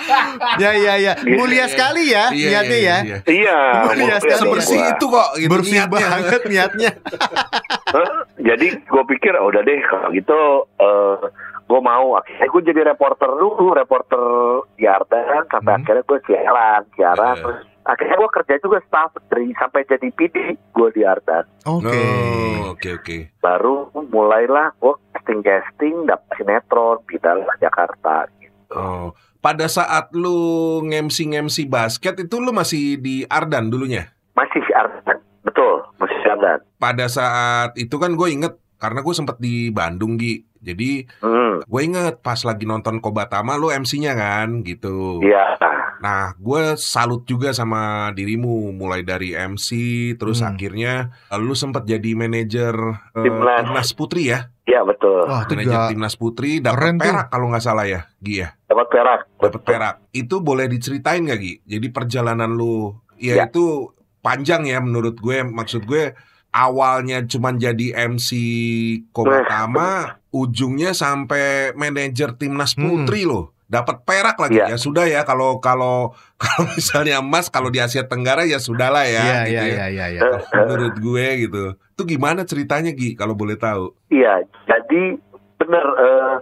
ya 0.63 0.71
ya 0.73 0.95
ya. 0.97 1.13
Gitu. 1.17 1.37
Mulia 1.37 1.67
sekali 1.67 2.09
ya 2.09 2.31
Iya, 2.31 2.49
niatnya 2.63 2.79
iya, 2.79 2.97
ya. 2.97 2.97
iya. 3.03 3.17
Iya. 3.27 3.59
Mulia 3.85 4.17
sekali. 4.17 4.39
Sebersih 4.41 4.81
itu 4.89 5.05
kok 5.07 5.29
gitu 5.37 5.51
Bersih 5.51 5.75
niatnya. 5.77 5.91
banget 5.91 6.41
niatnya. 6.47 6.91
Eh, 7.91 8.11
jadi 8.41 8.79
gue 8.79 9.05
pikir 9.09 9.35
"Oh, 9.35 9.51
udah 9.51 9.61
deh 9.61 9.83
kalau 9.83 10.15
gitu 10.15 10.39
eh 10.79 11.17
gue 11.71 11.81
mau 11.81 12.19
akhirnya 12.19 12.47
gue 12.49 12.63
jadi 12.65 12.81
reporter 12.85 13.31
dulu 13.31 13.71
reporter 13.71 14.23
di 14.75 14.85
Ardan 14.85 15.47
sampai 15.47 15.71
Hmm. 15.71 15.81
akhirnya 15.81 16.03
gue 16.03 16.19
siaran 16.25 16.83
siaran 16.93 17.31
Eh. 17.31 17.41
terus 17.41 17.59
akhirnya 17.83 18.17
gue 18.17 18.31
kerja 18.33 18.55
juga 18.59 18.79
staff 18.83 19.11
dari 19.27 19.55
sampai 19.55 19.81
jadi 19.85 20.09
PD 20.11 20.37
gue 20.69 20.89
di 20.91 21.03
Ardan 21.03 21.47
Oke. 21.65 21.95
Oh, 21.95 22.75
Oke 22.75 22.89
oke. 22.93 23.17
baru 23.39 23.75
mulailah 24.05 24.75
gue 24.75 24.95
casting 25.13 25.41
casting 25.41 25.95
dapet 26.05 26.27
sinetron 26.35 26.99
pindah 27.05 27.39
ke 27.39 27.55
Jakarta 27.61 28.15
gitu. 28.37 28.59
Oh, 28.71 29.07
pada 29.39 29.67
saat 29.67 30.11
lu 30.13 30.39
ngemsi-ngemsi 30.85 31.67
basket 31.67 32.19
itu 32.19 32.37
lu 32.37 32.51
masih 32.51 32.97
di 32.97 33.23
Ardan 33.25 33.69
dulunya. 33.69 34.11
masih 34.33 34.63
Ardan 34.73 35.19
betul 35.43 35.85
masih 35.97 36.19
Ardan 36.27 36.59
Pada 36.77 37.07
saat 37.07 37.77
itu 37.77 37.93
kan 37.95 38.13
gue 38.13 38.29
inget 38.29 38.53
karena 38.77 39.01
gue 39.01 39.13
sempet 39.13 39.37
di 39.37 39.69
Bandung 39.69 40.17
Gi. 40.17 40.50
Jadi 40.61 40.91
hmm, 41.19 41.65
gue 41.65 41.81
inget 41.83 42.21
pas 42.21 42.37
lagi 42.39 42.65
nonton 42.65 42.99
Kobatama 42.99 43.55
lu 43.55 43.69
MC-nya 43.69 44.13
kan 44.13 44.61
gitu. 44.61 45.21
iya 45.21 45.57
Nah, 45.99 46.33
gue 46.35 46.77
salut 46.77 47.25
juga 47.25 47.51
sama 47.51 48.09
dirimu 48.11 48.69
mulai 48.71 49.01
dari 49.01 49.33
MC 49.33 49.69
terus 50.15 50.41
Hmm. 50.41 50.49
akhirnya 50.51 50.93
eh, 51.27 51.37
lu 51.37 51.53
sempet 51.53 51.85
jadi 51.85 52.13
manajer 52.15 52.73
eh, 53.13 53.21
Timnas. 53.23 53.59
timnas 53.63 53.91
putri 53.91 54.29
ya. 54.29 54.49
iya 54.63 54.81
betul 54.81 55.27
Wah, 55.27 55.43
itu 55.43 55.53
Manajer 55.53 55.67
juga 55.67 55.91
timnas 55.91 56.15
putri 56.15 56.51
dapat 56.59 56.95
perak 56.97 57.27
kalau 57.29 57.51
nggak 57.51 57.61
salah 57.61 57.85
ya, 57.85 58.07
Gi 58.19 58.35
ya. 58.39 58.49
dapat 58.65 58.87
perak 58.87 59.21
Dapat 59.37 59.63
perak. 59.63 59.95
Itu 60.11 60.39
boleh 60.39 60.67
diceritain 60.67 61.21
gak 61.23 61.37
Gi? 61.37 61.55
Jadi 61.67 61.87
perjalanan 61.89 62.49
lu 62.51 62.93
ya, 63.17 63.35
Ya. 63.35 63.45
itu 63.47 63.91
panjang 64.21 64.65
ya 64.65 64.79
menurut 64.79 65.17
gue. 65.17 65.43
Maksud 65.43 65.85
gue 65.85 66.13
awalnya 66.51 67.23
cuman 67.23 67.57
jadi 67.57 67.95
MC 68.07 68.29
Kobatama, 69.11 70.19
ujungnya 70.31 70.93
sampai 70.93 71.73
manajer 71.73 72.35
timnas 72.35 72.75
Hmm. 72.75 73.07
putri 73.07 73.23
loh. 73.23 73.55
Dapat 73.65 74.03
perak 74.03 74.35
lagi 74.37 74.59
Ya. 74.59 74.67
ya 74.67 74.77
sudah 74.77 75.07
ya 75.07 75.23
kalau 75.23 75.59
kalau 75.59 76.11
kalau 76.43 76.67
misalnya 76.73 77.19
emas 77.19 77.47
kalau 77.47 77.71
di 77.71 77.79
Asia 77.79 78.03
Tenggara 78.03 78.43
ya 78.43 78.59
sudahlah 78.59 79.07
ya 79.07 79.23
Iya 79.23 79.39
gitu 79.47 79.63
iya 79.63 79.63
ya. 79.63 79.87
iya 79.87 80.07
iya 80.09 80.21
eh, 80.27 80.39
Menurut 80.57 80.95
gue 80.97 81.27
gitu. 81.41 81.63
Itu 81.95 82.03
gimana 82.05 82.43
ceritanya 82.43 82.91
Gi 82.91 83.15
kalau 83.15 83.33
boleh 83.33 83.55
tahu? 83.55 83.95
Iya, 84.09 84.43
jadi 84.67 85.15
bener. 85.57 85.85
eh 85.87 86.35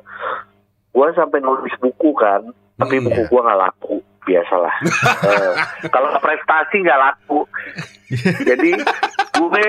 gue 0.89 1.09
sampai 1.13 1.39
nulis 1.39 1.75
buku 1.79 2.11
kan, 2.13 2.49
tapi 2.75 2.97
Hmm, 2.97 3.05
buku 3.07 3.21
iya. 3.21 3.29
gue 3.29 3.41
nggak 3.45 3.61
laku, 3.61 3.97
biasalah. 4.29 4.75
Eh, 5.29 5.55
kalau 5.91 6.15
prestasi 6.23 6.81
nggak 6.85 7.01
laku, 7.01 7.43
jadi 8.45 8.71
gue 9.35 9.67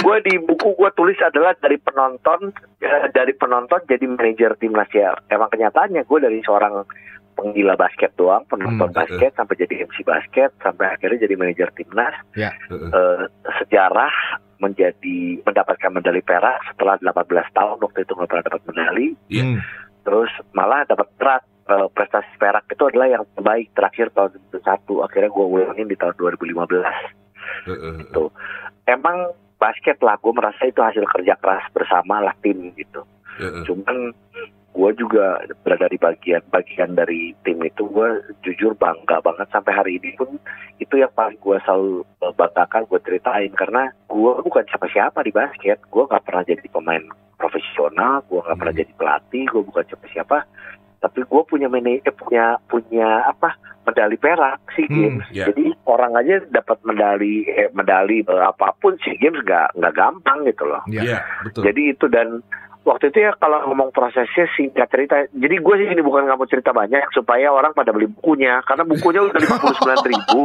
gue 0.00 0.16
di 0.26 0.34
buku 0.38 0.76
gue 0.76 0.90
tulis 0.94 1.18
adalah 1.24 1.56
dari 1.58 1.80
penonton 1.80 2.52
eh, 2.82 3.08
dari 3.10 3.32
penonton 3.34 3.80
jadi 3.88 4.04
manajer 4.06 4.54
timnas 4.60 4.90
ya. 4.92 5.16
Emang 5.32 5.48
kenyataannya 5.50 6.04
gue 6.04 6.18
dari 6.20 6.38
seorang 6.44 6.84
penggila 7.34 7.74
basket 7.80 8.12
doang, 8.20 8.44
penonton 8.46 8.92
Hmm, 8.92 8.98
basket 9.00 9.32
sampai 9.32 9.54
jadi 9.56 9.88
MC 9.88 10.04
basket, 10.04 10.50
sampai 10.60 10.92
akhirnya 10.92 11.24
jadi 11.24 11.34
manajer 11.38 11.68
timnas. 11.72 12.14
Heeh. 12.36 12.90
Eh, 12.92 13.22
sejarah 13.64 14.12
menjadi 14.60 15.40
mendapatkan 15.40 15.90
medali 15.90 16.20
perak 16.20 16.60
setelah 16.68 17.00
18 17.00 17.56
tahun 17.56 17.76
waktu 17.80 17.98
itu 18.04 18.12
nggak 18.12 18.28
pernah 18.28 18.44
dapat 18.46 18.62
medali. 18.68 19.08
Hmm. 19.32 19.58
terus 20.00 20.32
malah 20.56 20.80
dapat 20.88 21.06
perak 21.20 21.44
Eh, 21.70 21.88
prestasi 21.94 22.34
perak 22.34 22.59
itu 22.80 22.88
adalah 22.88 23.20
yang 23.20 23.24
terbaik 23.36 23.68
terakhir 23.76 24.08
tahun 24.16 24.40
2001 24.56 25.04
akhirnya 25.04 25.28
gue 25.28 25.46
ulangin 25.52 25.86
di 25.92 25.96
tahun 26.00 26.16
2015 26.16 27.68
Heeh. 27.68 27.96
emang 28.88 29.36
basket 29.60 30.00
lah 30.00 30.16
gue 30.16 30.32
merasa 30.32 30.64
itu 30.64 30.80
hasil 30.80 31.04
kerja 31.04 31.36
keras 31.36 31.68
bersama 31.76 32.24
lah 32.24 32.32
tim 32.40 32.72
gitu. 32.72 33.04
Cuman 33.68 34.16
gue 34.72 34.90
juga 34.96 35.44
berada 35.60 35.92
di 35.92 36.00
bagian-bagian 36.00 36.96
dari 36.96 37.36
tim 37.44 37.60
itu 37.60 37.84
gue 37.84 38.08
jujur 38.48 38.72
bangga 38.80 39.20
banget 39.20 39.44
sampai 39.52 39.76
hari 39.76 39.92
ini 40.00 40.16
pun 40.16 40.40
itu 40.80 40.96
yang 40.96 41.12
paling 41.12 41.36
gue 41.36 41.60
selalu 41.68 42.00
eh, 42.24 42.32
banggakan 42.32 42.88
gue 42.88 43.00
ceritain. 43.04 43.52
Karena 43.52 43.92
gue 44.08 44.32
bukan 44.40 44.64
siapa-siapa 44.64 45.20
di 45.20 45.32
basket. 45.36 45.84
Gue 45.92 46.08
nggak 46.08 46.24
pernah 46.24 46.44
jadi 46.48 46.64
pemain 46.72 47.04
profesional 47.36 48.20
gue 48.28 48.40
nggak 48.40 48.58
pernah 48.60 48.74
Hmm. 48.76 48.82
jadi 48.84 48.92
pelatih 49.00 49.44
gue 49.48 49.62
bukan 49.64 49.84
siapa-siapa 49.88 50.38
tapi 51.00 51.20
gue 51.22 51.42
punya 51.44 51.66
mene- 51.66 51.98
eh, 51.98 52.12
punya 52.12 52.60
punya 52.64 53.24
apa 53.26 53.56
medali 53.82 54.14
perak 54.14 54.60
sih 54.70 54.84
Hmm, 54.84 55.16
games 55.16 55.26
ya. 55.30 55.48
jadi 55.48 55.72
orang 55.84 56.12
aja 56.14 56.44
dapat 56.46 56.78
medali 56.82 57.42
eh, 57.42 57.72
medali 57.72 58.20
eh, 58.20 58.42
apa 58.42 58.76
pun 58.76 58.94
sih 59.00 59.16
games 59.16 59.40
nggak 59.40 59.74
nggak 59.74 59.94
gampang 59.94 60.44
gitu 60.44 60.64
loh 60.64 60.84
Iya. 60.86 61.00
Iya, 61.02 61.18
betul. 61.42 61.62
jadi 61.64 61.82
itu 61.90 62.06
dan 62.06 62.28
waktu 62.80 63.08
itu 63.08 63.18
ya 63.20 63.32
kalau 63.34 63.60
ngomong 63.66 63.90
prosesnya 63.90 64.48
singkat 64.50 64.88
cerita. 64.88 65.28
Jadi 65.30 65.52
gue 65.54 65.74
sih 65.76 65.88
ini 65.90 66.00
bukan 66.00 66.24
nggak 66.24 66.38
mau 66.38 66.48
cerita 66.48 66.72
banyak 66.72 67.12
supaya 67.12 67.48
orang 67.48 67.72
pada 67.72 67.92
beli 67.92 68.08
bukunya 68.08 68.64
karena 68.64 68.84
bukunya 68.84 69.20
udah 69.20 69.36
lima 69.36 69.56
puluh 69.58 69.76
sembilan 69.76 70.00
ribu. 70.02 70.40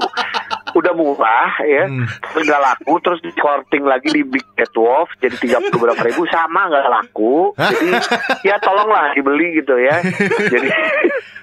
Udah 0.76 0.92
murah 0.92 1.52
ya 1.62 1.84
Hmm. 1.86 2.04
terus 2.04 2.44
nggak 2.44 2.62
laku 2.62 2.94
terus 3.00 3.20
di 3.20 3.32
korting 3.34 3.84
lagi 3.84 4.10
di 4.10 4.22
Big 4.22 4.44
Cat 4.54 4.74
Wolf 4.74 5.08
jadi 5.18 5.36
tiga 5.36 5.58
puluh 5.62 5.88
berapa 5.88 6.04
ribu 6.04 6.28
sama 6.28 6.68
nggak 6.68 6.88
laku 6.90 7.56
jadi 7.56 7.88
ya 8.48 8.56
tolonglah 8.60 9.12
dibeli 9.12 9.56
gitu 9.56 9.76
ya 9.78 10.04
jadi 10.46 10.68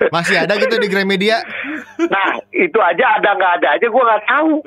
Masih 0.04 0.34
ada 0.36 0.58
gitu 0.58 0.76
di 0.76 0.88
Gramedia. 0.88 1.38
nah 2.02 2.34
itu 2.50 2.74
aja 2.76 3.16
ada 3.16 3.30
nggak 3.32 3.52
ada 3.56 3.68
aja 3.72 3.86
gue 3.86 4.02
nggak 4.02 4.24
tahu? 4.26 4.52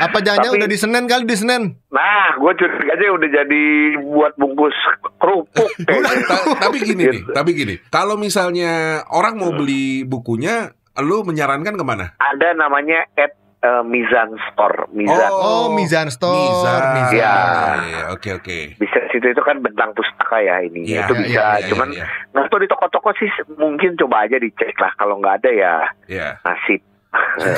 Apa 0.00 0.18
jangan 0.18 0.50
udah 0.50 0.64
di 0.64 0.74
Senen 0.74 1.04
kali 1.04 1.24
di 1.24 1.36
Senen? 1.36 1.76
nah 1.86 2.34
gue 2.34 2.52
curiga 2.54 2.92
aja 2.92 3.06
udah 3.12 3.28
jadi 3.30 3.64
buat 4.02 4.32
bungkus 4.34 4.74
kerupuk. 5.16 5.70
Ta- 5.78 6.58
tapi 6.60 6.76
gini 6.82 7.02
nih, 7.04 7.12
Gitu. 7.14 7.30
tapi 7.30 7.50
gini. 7.52 7.74
Kalau 7.86 8.16
misalnya 8.16 8.72
orang 9.08 9.36
mau 9.36 9.52
beli 9.52 10.02
bukunya, 10.02 10.72
lu 10.96 11.22
menyarankan 11.22 11.72
ke 11.72 11.82
mana? 11.82 12.14
ada 12.16 12.48
namanya 12.52 13.02
at 13.14 13.32
eh, 13.60 13.82
Mizan 13.82 14.30
Store 14.46 14.86
Mizan 14.90 15.30
Oh, 15.32 15.66
Mizan 15.68 16.06
Store. 16.08 16.36
Mizan. 16.36 16.82
Mizan. 16.92 17.16
Ya. 17.16 17.34
Iya, 17.80 18.02
Oke, 18.10 18.30
oke. 18.32 18.58
bisa 18.76 18.98
situ 19.08 19.26
itu 19.26 19.40
kan 19.40 19.58
bentang 19.58 19.90
pustaka 19.90 20.38
ya 20.38 20.60
ini 20.60 20.86
Iya, 20.86 21.02
itu 21.02 21.12
iya, 21.12 21.20
bisa 21.20 21.32
iya, 21.32 21.46
iya, 21.56 21.68
cuman 21.68 21.88
iya. 21.90 22.06
nggak 22.30 22.46
tahu 22.46 22.60
di 22.60 22.68
toko-toko 22.68 23.08
sih 23.14 23.26
mungkin 23.54 23.96
coba 23.96 24.22
aja 24.22 24.36
dicek 24.36 24.76
lah 24.76 24.92
kalau 24.94 25.18
nggak 25.18 25.40
ada 25.40 25.50
ya 25.50 25.74
Iya. 26.06 26.28
nasib 26.42 26.82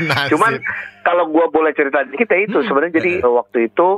Nasib. 0.00 0.30
cuman 0.30 0.52
kalau 1.02 1.26
gua 1.26 1.46
boleh 1.48 1.70
cerita 1.72 2.02
dikit 2.04 2.26
ya 2.26 2.38
itu 2.40 2.56
Hmm. 2.56 2.64
sebenarnya 2.64 2.94
jadi 2.96 3.12
waktu 3.22 3.58
itu 3.66 3.88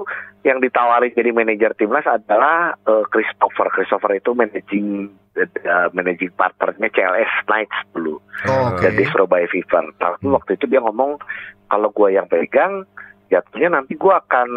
yang 0.46 0.62
ditawarin 0.62 1.10
jadi 1.10 1.34
manajer 1.34 1.74
timnas 1.74 2.06
adalah 2.06 2.78
eh, 2.86 3.04
Christopher 3.10 3.66
Christopher 3.74 4.14
itu 4.14 4.30
managing 4.30 5.10
eh, 5.34 5.50
managing 5.90 6.30
partnernya 6.38 6.86
CLS 6.94 7.32
Knights 7.50 7.78
dulu 7.90 8.22
Oh, 8.46 8.70
oke. 8.70 8.78
jadi 8.78 9.02
Surabaya 9.10 9.50
Fever 9.50 9.90
tapi 9.98 10.22
Hmm. 10.22 10.38
waktu 10.38 10.54
itu 10.54 10.70
dia 10.70 10.78
ngomong 10.78 11.18
kalau 11.66 11.90
gua 11.90 12.14
yang 12.14 12.30
pegang 12.30 12.86
jatuhnya 13.26 13.82
nanti 13.82 13.98
gua 13.98 14.22
akan 14.22 14.48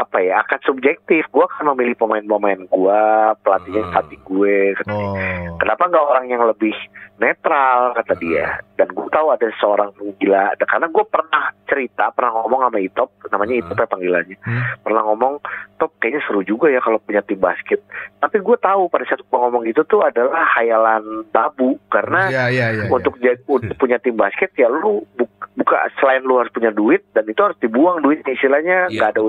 apa 0.00 0.16
ya 0.18 0.40
akan 0.40 0.58
subjektif 0.62 1.28
gua 1.28 1.44
akan 1.46 1.76
memilih 1.76 1.92
pemain-pemain 1.94 2.64
gua 2.66 3.00
pelatihnya 3.38 3.82
Hmm. 3.82 3.92
pelatih 3.92 4.18
gue 4.22 4.56
Oh. 4.86 5.12
kenapa 5.56 5.82
nggak 5.86 6.06
orang 6.06 6.24
yang 6.26 6.42
lebih 6.42 6.72
netral 7.16 7.92
kata 7.92 8.16
dia 8.16 8.46
dan 8.74 8.88
gue 8.88 9.06
tahu 9.06 9.28
ada 9.28 9.44
seorang 9.54 9.92
gila 10.16 10.56
karena 10.58 10.88
gue 10.88 11.04
pernah 11.04 11.44
cerita 11.66 12.08
pernah 12.10 12.32
ngomong 12.34 12.64
sama 12.64 12.80
Itop 12.80 13.12
namanya 13.28 13.54
Hmm. 13.54 13.62
Itop 13.62 13.76
ya 13.76 13.86
panggilannya 13.86 14.36
Hmm. 14.38 14.62
pernah 14.80 15.02
ngomong 15.04 15.34
Top 15.76 15.96
kayaknya 15.96 16.20
seru 16.22 16.40
juga 16.42 16.68
ya 16.68 16.76
kalau 16.78 16.96
punya 16.98 17.20
tim 17.20 17.36
basket 17.36 17.80
tapi 18.18 18.36
gue 18.38 18.56
tahu 18.58 18.88
pada 18.88 19.04
saat 19.06 19.20
gue 19.20 19.32
ngomong 19.34 19.64
gitu 19.64 19.80
tuh 19.82 20.00
adalah 20.00 20.44
hayalan 20.50 21.02
babu 21.26 21.76
karena 21.88 22.28
Iya, 22.28 22.44
iya, 22.48 22.66
iya. 22.74 22.84
untuk 22.86 23.16
jadi 23.16 23.40
untuk 23.42 23.76
punya 23.76 23.96
tim 23.96 24.12
basket 24.12 24.52
ya 24.54 24.68
lu 24.68 25.04
bu- 25.14 25.28
buka 25.52 25.76
selain 25.94 26.20
lu 26.20 26.36
harus 26.36 26.48
punya 26.50 26.68
duit 26.70 27.04
dan 27.10 27.24
itu 27.24 27.36
harus 27.38 27.56
dibuang 27.58 28.00
duit 28.00 28.20
istilahnya 28.22 28.88
Iya, 28.88 28.96
nggak 28.98 29.10
ada 29.10 29.20
betul. 29.20 29.28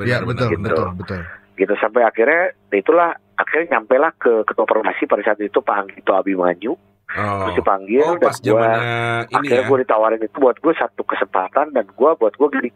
Iya, 0.00 0.16
betul, 0.22 0.48
gitu. 0.50 0.62
betul, 0.62 0.86
betul. 0.96 1.20
gitu 1.54 1.74
sampai 1.78 2.02
akhirnya 2.02 2.42
ya 2.50 2.76
itulah 2.76 3.08
akhirnya 3.34 3.78
nyampe 3.78 3.94
lah 3.94 4.10
ke 4.14 4.42
ketua 4.42 4.66
formasi 4.66 5.06
pada 5.06 5.22
saat 5.22 5.38
itu 5.38 5.58
Pak 5.58 5.76
Anggito 5.80 6.12
Abimanyu 6.12 6.74
Oh. 7.14 7.46
terus 7.46 7.60
dipanggil 7.60 8.02
Oh, 8.02 8.16
dan 8.16 8.32
zamannya 8.34 8.80
ini 9.28 9.36
akhirnya 9.46 9.62
ya. 9.62 9.68
gue 9.68 9.78
ditawarin 9.86 10.22
itu 10.24 10.36
buat 10.40 10.56
gue 10.58 10.74
satu 10.74 11.04
kesempatan 11.04 11.70
dan 11.70 11.86
gue 11.86 12.10
buat 12.16 12.34
gue 12.34 12.48
gini 12.50 12.70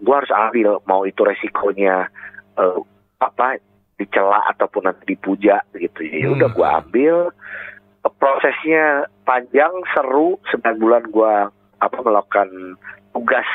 gue 0.00 0.14
harus 0.14 0.32
ambil 0.32 0.80
mau 0.86 1.02
itu 1.02 1.20
resikonya 1.20 2.08
eh, 2.56 2.78
apa 3.20 3.60
dicela 3.98 4.38
ataupun 4.48 4.86
nanti 4.88 5.12
dipuja 5.12 5.60
gitu 5.76 5.98
ya 6.02 6.24
Hmm. 6.24 6.40
udah 6.40 6.48
gue 6.48 6.68
ambil 6.78 7.16
prosesnya 8.16 9.06
panjang 9.22 9.70
seru 9.92 10.40
9 10.50 10.80
bulan 10.80 11.04
gue 11.06 11.34
apa 11.78 11.98
melakukan 12.00 12.48
tugas 13.12 13.46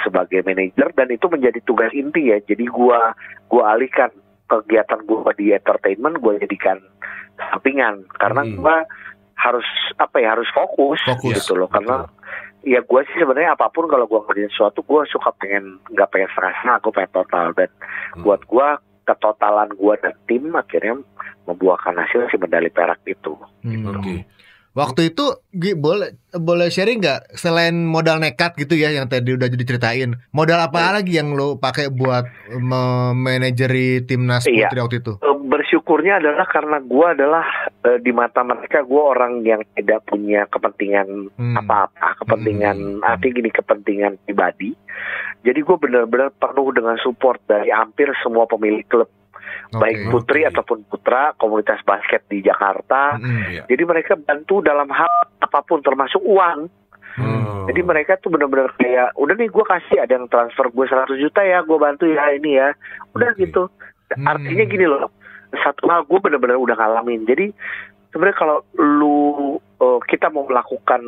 sebagai 0.00 0.40
manajer 0.42 0.88
dan 0.94 1.08
itu 1.10 1.26
menjadi 1.26 1.60
tugas 1.62 1.90
inti 1.92 2.30
ya 2.30 2.38
jadi 2.40 2.64
gue 2.64 3.00
gue 3.46 3.62
alihkan 3.62 4.10
kegiatan 4.46 5.00
gue 5.04 5.18
di 5.36 5.46
entertainment 5.52 6.18
gue 6.18 6.32
jadikan 6.40 6.78
sampingan 7.50 8.02
karena 8.16 8.42
Hmm. 8.42 8.56
gue 8.58 8.76
harus 9.40 9.64
apa 9.96 10.20
ya 10.20 10.36
harus 10.36 10.44
fokus, 10.52 11.00
Fokus, 11.00 11.32
gitu 11.32 11.56
loh 11.56 11.64
karena 11.72 12.04
ya 12.60 12.84
gue 12.84 13.00
sih 13.08 13.16
sebenarnya 13.16 13.56
apa 13.56 13.72
pun 13.72 13.88
kalau 13.88 14.04
gue 14.04 14.20
ngerjain 14.20 14.52
sesuatu 14.52 14.84
gue 14.84 15.00
suka 15.08 15.32
pengen 15.40 15.80
nggak 15.88 16.12
pengen 16.12 16.28
setengah-setengah 16.36 16.76
aku 16.76 16.88
pengen 16.92 17.12
total 17.16 17.46
dan 17.56 17.70
Hmm. 18.12 18.22
buat 18.26 18.42
gue 18.44 18.68
ketotalan 19.06 19.70
gue 19.72 19.94
dan 20.02 20.14
tim 20.28 20.44
akhirnya 20.52 21.00
membuahkan 21.48 21.94
hasil 21.96 22.28
si 22.28 22.36
medali 22.36 22.68
perak 22.68 23.00
itu 23.06 23.32
Hmm. 23.64 23.96
Oke. 23.96 24.26
Waktu 24.70 25.10
itu 25.10 25.34
boleh 25.74 26.14
boleh 26.30 26.70
sharing 26.70 27.02
nggak 27.02 27.34
selain 27.34 27.74
modal 27.74 28.16
nekat 28.16 28.54
gitu 28.54 28.78
ya 28.78 28.88
yang 28.88 29.10
tadi 29.10 29.34
udah 29.34 29.50
diceritain 29.50 30.14
modal 30.30 30.56
apa 30.56 30.94
lagi 30.94 31.18
yang 31.18 31.34
lo 31.34 31.58
pakai 31.58 31.90
buat 31.90 32.22
memanajeri 32.54 34.06
timnas 34.06 34.46
Iya. 34.46 34.70
putri 34.70 34.78
waktu 34.78 34.96
itu? 35.00 35.12
Eh, 35.18 35.36
bersyukurnya 35.42 36.14
adalah 36.16 36.46
karena 36.46 36.78
gue 36.78 37.06
adalah 37.08 37.46
eh, 37.82 37.98
di 37.98 38.12
mata 38.12 38.40
mereka 38.40 38.80
gue 38.80 39.02
orang 39.02 39.42
yang 39.42 39.66
tidak 39.74 40.06
punya 40.06 40.46
kepentingan 40.46 41.34
Hmm. 41.34 41.56
apa-apa 41.56 42.20
kepentingan 42.20 42.76
Hmm. 42.96 43.02
artinya 43.02 43.34
gini 43.34 43.50
kepentingan 43.50 44.12
pribadi 44.22 44.70
jadi 45.40 45.58
gue 45.58 45.76
benar-benar 45.78 46.30
penuh 46.32 46.70
dengan 46.70 46.94
support 46.96 47.42
dari 47.44 47.68
hampir 47.68 48.06
semua 48.20 48.46
pemilik 48.46 48.86
klub 48.86 49.10
Oke. 49.70 49.78
baik 49.78 49.98
putri 50.08 50.42
ataupun 50.42 50.82
putra 50.84 51.30
komunitas 51.34 51.78
basket 51.80 52.26
di 52.26 52.40
Jakarta 52.40 53.14
Hmm. 53.14 53.46
Iya. 53.46 53.62
jadi 53.66 53.82
mereka 53.84 54.12
bantu 54.16 54.60
dalam 54.60 54.88
hal 54.88 55.06
apa 55.38 55.60
pun 55.62 55.78
termasuk 55.78 56.20
uang 56.20 56.66
Oh. 57.12 57.66
jadi 57.66 57.82
mereka 57.82 58.14
tuh 58.16 58.30
benar-benar 58.30 58.70
kayak 58.76 59.14
udah 59.14 59.34
nih 59.34 59.46
gue 59.46 59.64
kasih 59.64 59.98
ada 59.98 60.12
yang 60.12 60.26
transfer 60.26 60.66
gue 60.68 60.84
100 60.84 61.10
juta 61.16 61.42
ya 61.42 61.58
gue 61.60 61.74
bantu 61.76 62.06
ya 62.06 62.30
ini 62.30 62.54
ya 62.54 62.70
udah 63.12 63.30
Oke. 63.30 63.42
gitu 63.42 63.66
Hmm. 64.10 64.26
artinya 64.26 64.64
gini 64.64 64.86
loh 64.86 65.10
satu 65.56 65.86
hal 65.86 66.02
gue 66.02 66.18
benar-benar 66.18 66.54
udah 66.56 66.74
ngalamin 66.74 67.22
jadi 67.24 67.50
sebenarnya 68.08 68.36
kalau 68.36 68.58
lu 68.74 69.18
eh, 69.76 70.00
kita 70.04 70.28
mau 70.28 70.42
melakukan 70.44 70.98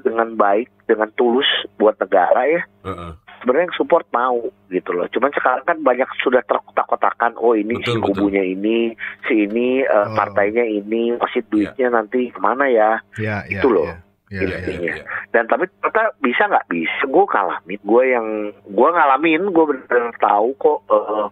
dengan 0.00 0.34
baik 0.34 0.70
dengan 0.86 1.10
tulus 1.12 1.46
buat 1.76 1.94
negara 1.96 2.46
ya 2.46 2.62
Heeh. 2.84 3.10
Sebenarnya 3.44 3.68
yang 3.68 3.76
support 3.76 4.08
mau 4.08 4.40
gitu 4.66 4.90
loh. 4.90 5.04
Cuman 5.06 5.28
sekarang 5.30 5.60
kan 5.62 5.76
banyak 5.78 6.08
sudah 6.18 6.40
terkotak-kotakan. 6.42 7.36
Oh 7.36 7.52
ini 7.52 7.76
si 7.78 7.92
Betul, 7.92 8.00
betul. 8.00 8.08
kubunya 8.16 8.40
ini, 8.40 8.96
si 9.28 9.44
ini 9.44 9.84
Oh. 9.84 10.16
partainya 10.16 10.64
ini, 10.64 11.12
pasti 11.14 11.44
duitnya 11.44 11.92
nanti 11.92 12.32
ke 12.32 12.40
mana 12.40 12.64
ya? 12.64 13.04
Ya, 13.14 13.44
ya, 13.44 13.60
Itu 13.60 13.68
loh. 13.68 13.84
ya. 13.84 14.00
Ya, 14.32 14.40
Iya, 14.40 14.48
ya. 14.48 14.58
iya, 14.58 14.72
Iya. 14.72 14.92
iya. 14.96 15.04
Dan 15.30 15.44
tapi 15.46 15.68
ternyata 15.78 16.16
bisa 16.18 16.42
nggak 16.48 16.66
bisa? 16.66 17.02
Gue 17.04 17.24
ngalamin. 17.28 17.80
Gue 17.84 18.02
yang 18.08 18.26
gue 18.64 18.88
ngalamin. 18.90 19.42
Gue 19.52 19.64
bener-bener 19.68 20.16
tahu 20.16 20.48
kok. 20.56 20.78
eh, 20.88 21.26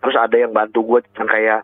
terus 0.00 0.16
ada 0.16 0.32
yang 0.34 0.50
bantu 0.50 0.80
gue 0.82 1.00
yang 1.14 1.28
kayak 1.28 1.60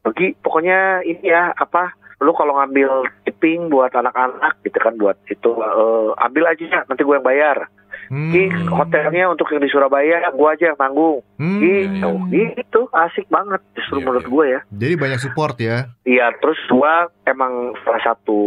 pergi. 0.00 0.38
Pokoknya 0.38 1.02
ini 1.02 1.26
ya 1.26 1.50
apa? 1.52 1.92
Lu 2.18 2.30
kalau 2.32 2.56
ngambil 2.56 3.06
tipping 3.22 3.68
buat 3.68 3.90
anak-anak 3.90 4.58
gitu 4.62 4.78
kan 4.78 4.94
buat 4.96 5.18
itu 5.26 5.50
eh, 5.52 6.08
ambil 6.16 6.44
aja 6.46 6.82
nanti 6.86 7.02
gue 7.02 7.14
yang 7.14 7.26
bayar. 7.26 7.68
Hmm. 8.08 8.32
Di 8.32 8.42
hotelnya 8.66 9.28
untuk 9.28 9.52
yang 9.52 9.60
di 9.60 9.68
Surabaya 9.68 10.24
gue 10.28 10.48
aja 10.48 10.64
yang 10.72 10.78
tanggung. 10.80 11.20
Hmm. 11.36 11.60
Gitu, 11.60 12.08
gitu 12.32 12.80
asik 12.90 13.28
banget 13.28 13.60
justru 13.72 14.00
Iya, 14.00 14.04
menurut 14.04 14.24
iya. 14.24 14.32
gue 14.32 14.44
ya. 14.48 14.60
Jadi 14.74 14.94
banyak 14.96 15.20
support 15.20 15.56
ya. 15.56 15.76
Iya, 16.02 16.26
terus 16.40 16.58
gue 16.66 16.92
emang 17.24 17.52
salah 17.84 18.02
satu 18.02 18.40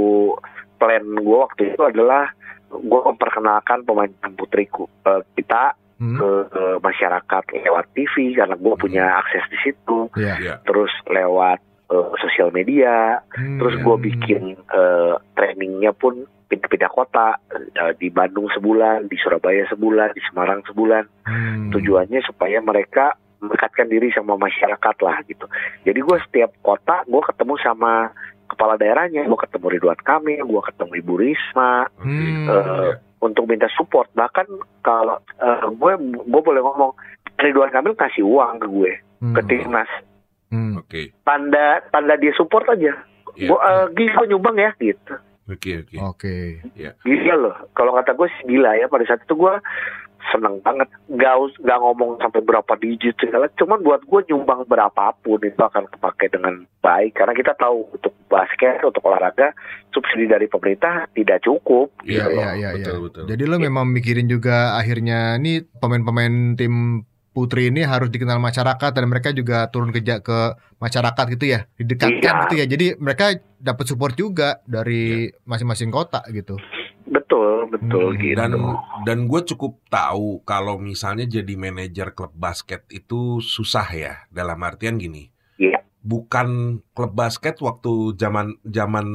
plan 0.75 1.05
gue 1.05 1.37
waktu 1.37 1.73
itu 1.73 1.81
adalah 1.81 2.33
gue 2.67 3.01
memperkenalkan 3.05 3.83
pemain 3.83 4.09
putriku 4.33 4.89
eh, 5.05 5.21
kita 5.35 5.77
Hmm. 6.01 6.17
ke, 6.17 6.29
ke 6.49 6.63
masyarakat 6.81 7.43
lewat 7.61 7.85
TV 7.93 8.33
karena 8.33 8.57
gue 8.57 8.73
punya 8.73 9.21
akses 9.21 9.45
di 9.53 9.57
situ, 9.61 10.09
Ya. 10.17 10.33
Iya. 10.41 10.55
terus 10.65 10.89
lewat 11.05 11.61
eh, 11.93 12.07
sosial 12.17 12.49
media, 12.49 13.21
Hmm. 13.37 13.61
terus 13.61 13.77
gue 13.77 13.97
bikin 14.01 14.57
eh, 14.57 15.13
trainingnya 15.37 15.93
pun 15.93 16.25
pindah-pindah 16.51 16.91
kota 16.91 17.39
eh, 17.55 17.95
di 17.95 18.11
Bandung 18.11 18.51
sebulan, 18.51 19.07
di 19.07 19.15
Surabaya 19.15 19.63
sebulan, 19.71 20.11
di 20.11 20.21
Semarang 20.27 20.59
sebulan 20.67 21.07
Hmm. 21.23 21.71
tujuannya 21.71 22.19
supaya 22.21 22.59
mereka 22.59 23.15
mendekatkan 23.39 23.87
diri 23.87 24.11
sama 24.11 24.35
masyarakat 24.35 24.95
lah 24.99 25.17
gitu. 25.25 25.47
Jadi 25.81 25.97
gue 25.97 26.17
setiap 26.27 26.51
kota 26.59 27.07
gue 27.07 27.21
ketemu 27.23 27.55
sama 27.57 28.11
kepala 28.45 28.75
daerahnya, 28.75 29.23
gue 29.23 29.39
ketemu 29.39 29.65
Ridwan 29.71 30.01
Kamil, 30.03 30.43
gue 30.43 30.61
ketemu 30.67 30.91
Ibu 30.99 31.13
Risma. 31.15 31.87
Hmm. 31.97 32.45
eh, 32.45 32.91
untuk 33.21 33.45
minta 33.45 33.69
support. 33.71 34.09
Bahkan 34.11 34.47
kalau 34.81 35.21
eh, 35.37 35.61
gue 35.71 35.91
gue 36.21 36.41
boleh 36.41 36.59
ngomong 36.59 36.91
Ridwan 37.37 37.69
Kamil 37.69 37.95
kasih 37.95 38.25
uang 38.25 38.59
ke 38.59 38.67
gue 38.67 38.91
Hmm. 39.21 39.37
ke 39.37 39.41
timnas, 39.45 39.89
Hmm. 40.49 40.81
Oke. 40.81 41.13
tanda 41.21 41.79
tanda 41.87 42.17
dia 42.17 42.33
support 42.33 42.65
aja. 42.67 42.97
Iya. 43.37 43.47
Gue 43.47 43.59
eh, 43.61 43.85
gila 43.95 44.13
gue 44.17 44.27
nyumbang 44.27 44.57
ya 44.57 44.73
gitu. 44.75 45.13
Oke, 45.51 45.83
oke. 45.83 45.95
Oke. 45.99 46.35
Gila 47.03 47.35
loh. 47.35 47.55
Kalau 47.71 47.91
kata 47.93 48.11
gue 48.13 48.27
sih 48.31 48.43
gila 48.49 48.71
ya 48.73 48.87
pada 48.87 49.03
saat 49.03 49.21
itu 49.21 49.35
gue 49.35 49.53
seneng 50.29 50.61
banget 50.61 50.85
gak, 51.09 51.35
us- 51.35 51.57
gak 51.59 51.81
ngomong 51.81 52.15
sampai 52.17 52.39
berapa 52.39 52.69
digit 52.77 53.17
segala 53.17 53.49
cuman 53.51 53.81
buat 53.81 54.01
gue 54.01 54.21
nyumbang 54.29 54.63
berapapun 54.63 55.41
itu 55.41 55.57
akan 55.57 55.89
kepake 55.89 56.29
dengan 56.29 56.61
baik 56.77 57.17
karena 57.17 57.33
kita 57.33 57.57
tahu 57.57 57.89
untuk 57.89 58.13
basket 58.29 58.85
untuk 58.85 59.01
olahraga 59.01 59.49
subsidi 59.89 60.29
dari 60.29 60.45
pemerintah 60.45 61.09
tidak 61.11 61.41
cukup. 61.41 61.89
Iya, 62.05 62.05
Iya, 62.05 62.21
gitu 62.21 62.29
loh. 62.29 62.37
iya, 62.37 62.51
iya, 62.53 62.69
betul, 62.71 62.93
iya. 62.93 63.03
betul. 63.03 63.23
Jadi 63.27 63.43
lo 63.43 63.55
memang 63.57 63.85
mikirin 63.89 64.29
juga 64.29 64.77
akhirnya 64.77 65.35
nih 65.35 65.65
pemain-pemain 65.81 66.53
tim 66.53 67.01
putri 67.31 67.71
ini 67.71 67.81
harus 67.81 68.11
dikenal 68.11 68.37
masyarakat 68.37 68.91
dan 68.91 69.05
mereka 69.07 69.31
juga 69.31 69.65
turun 69.67 69.89
ke 69.89 70.03
ke 70.03 70.39
masyarakat 70.77 71.25
gitu 71.31 71.45
ya, 71.49 71.63
didekatkan 71.75 72.19
Iya. 72.21 72.41
gitu 72.45 72.55
ya. 72.59 72.65
Jadi 72.67 72.85
mereka 72.99 73.25
dapat 73.61 73.85
support 73.85 74.13
juga 74.13 74.59
dari 74.65 75.29
masing-masing 75.45 75.87
kota 75.87 76.25
gitu. 76.29 76.57
Betul, 77.05 77.67
betul 77.69 78.13
Hmm, 78.13 78.21
gitu. 78.21 78.35
dan 78.37 78.51
dan 79.03 79.17
gue 79.25 79.41
cukup 79.47 79.79
tahu 79.87 80.41
kalau 80.43 80.77
misalnya 80.77 81.23
jadi 81.23 81.53
manajer 81.55 82.11
klub 82.11 82.31
basket 82.31 82.85
itu 82.89 83.39
susah 83.39 83.87
ya 83.87 84.13
dalam 84.29 84.59
artian 84.61 84.95
gini 84.95 85.31
Iya. 85.57 85.81
bukan 85.99 86.79
klub 86.91 87.13
basket 87.13 87.57
waktu 87.59 88.15
zaman 88.15 88.57
zaman 88.63 89.07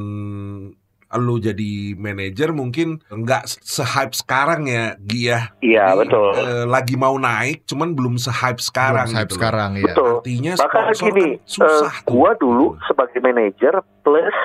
lu 1.09 1.37
jadi 1.37 1.71
manajer 1.93 2.51
mungkin 2.51 2.99
nggak 3.01 3.47
se-hype 3.47 4.11
sekarang 4.11 4.65
ya 4.65 4.99
Gi 4.99 5.21
ya 5.25 5.39
Iya, 5.57 5.85
Jadi, 5.89 5.99
betul. 6.03 6.29
eh, 6.35 6.65
lagi 6.65 6.95
mau 6.95 7.15
naik 7.15 7.63
cuman 7.63 7.91
belum 7.91 8.15
se-hype 8.15 8.59
sekarang 8.59 9.07
Belum 9.07 9.17
hype 9.17 9.25
gitu 9.25 9.35
sekarang 9.35 9.71
ya. 9.75 9.83
Betul. 9.87 10.11
artinya 10.17 10.53
Bahkan 10.53 10.67
sponsor 10.83 11.05
gini, 11.07 11.27
kan 11.29 11.47
susah 11.47 11.93
eh, 11.93 12.03
tuh. 12.03 12.09
gua 12.09 12.31
dulu 12.33 12.65
sebagai 12.83 13.19
manajer 13.19 13.73
plus 14.01 14.35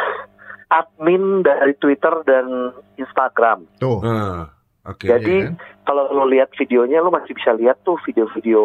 admin 0.69 1.43
dari 1.43 1.75
Twitter 1.75 2.15
dan 2.23 2.47
Instagram. 2.95 3.67
Tuh. 3.77 3.99
Eh, 4.01 4.41
oke 4.85 5.05
Jadi 5.05 5.35
Iya 5.37 5.51
kan? 5.51 5.55
kalau 5.83 6.09
lo 6.11 6.25
lihat 6.25 6.55
videonya 6.55 6.99
lo 6.99 7.11
masih 7.11 7.35
bisa 7.35 7.53
lihat 7.53 7.83
tuh 7.83 7.99
video-video 8.03 8.63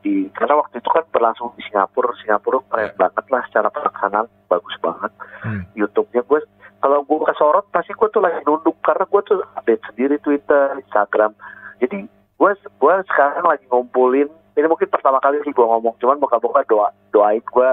di 0.00 0.30
karena 0.32 0.56
waktu 0.56 0.78
itu 0.78 0.88
kan 0.88 1.04
berlangsung 1.08 1.52
di 1.52 1.62
Singapura. 1.64 2.14
Singapura 2.16 2.62
keren 2.64 2.88
Ya. 2.88 2.96
banget 2.96 3.24
lah 3.28 3.42
secara 3.46 3.68
pelaksanaan 3.68 4.26
bagus 4.46 4.76
banget. 4.78 5.12
Hmm. 5.42 5.62
YouTube-nya 5.74 6.22
gue 6.22 6.40
kalau 6.82 7.00
gue 7.00 7.18
kesorot 7.24 7.64
pasti 7.70 7.94
gue 7.94 8.08
tuh 8.10 8.18
lagi 8.18 8.42
nunduk 8.42 8.74
karena 8.82 9.06
gue 9.06 9.20
tuh 9.22 9.38
update 9.54 9.82
sendiri 9.86 10.18
Twitter, 10.18 10.76
Instagram. 10.76 11.32
Jadi 11.78 12.04
gue 12.36 12.50
gue 12.58 12.94
sekarang 13.06 13.46
lagi 13.46 13.64
ngumpulin 13.70 14.26
ini 14.52 14.66
mungkin 14.66 14.90
pertama 14.90 15.16
kali 15.16 15.38
sih 15.40 15.54
gue 15.54 15.62
ngomong 15.62 15.94
cuman 15.96 16.18
moga-moga 16.18 16.66
doa 16.66 16.90
doain 17.08 17.38
gue 17.40 17.68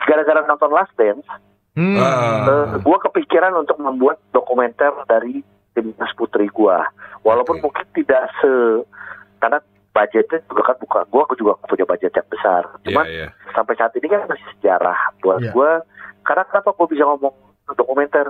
gara-gara 0.00 0.40
nonton 0.46 0.70
Last 0.70 0.94
Dance 0.94 1.26
Hmm. 1.78 1.94
Ah. 1.94 2.74
gue 2.74 2.98
kepikiran 3.06 3.54
untuk 3.54 3.78
membuat 3.78 4.18
dokumenter 4.34 4.90
dari 5.06 5.46
timnas 5.78 6.10
putri 6.18 6.50
gue 6.50 6.76
walaupun 7.22 7.54
Oke. 7.58 7.70
mungkin 7.70 7.86
tidak 7.94 8.26
se 8.42 8.82
karena 9.38 9.62
budgetnya 9.94 10.42
juga 10.50 10.62
kan 10.66 10.76
bukan 10.82 11.06
gue 11.06 11.22
juga 11.38 11.54
punya 11.70 11.86
budget 11.86 12.10
yang 12.10 12.26
besar 12.26 12.62
Iya, 12.66 12.82
cuman 12.82 13.04
iya. 13.06 13.28
sampai 13.54 13.78
saat 13.78 13.94
ini 13.94 14.10
kan 14.10 14.26
masih 14.26 14.46
sejarah 14.58 14.98
buat 15.22 15.38
Iya. 15.38 15.54
gue 15.54 15.70
karena 16.26 16.42
kenapa 16.50 16.74
gue 16.74 16.86
bisa 16.90 17.04
ngomong 17.06 17.34
dokumenter 17.74 18.26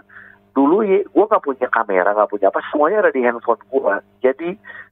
dulu 0.51 0.83
ya 0.83 1.05
gue 1.05 1.24
nggak 1.27 1.44
punya 1.44 1.68
kamera 1.68 2.11
nggak 2.11 2.31
punya 2.31 2.48
apa 2.48 2.59
semuanya 2.68 2.98
ada 3.01 3.12
di 3.12 3.20
handphone 3.22 3.62
gue 3.62 3.94
jadi 4.20 4.48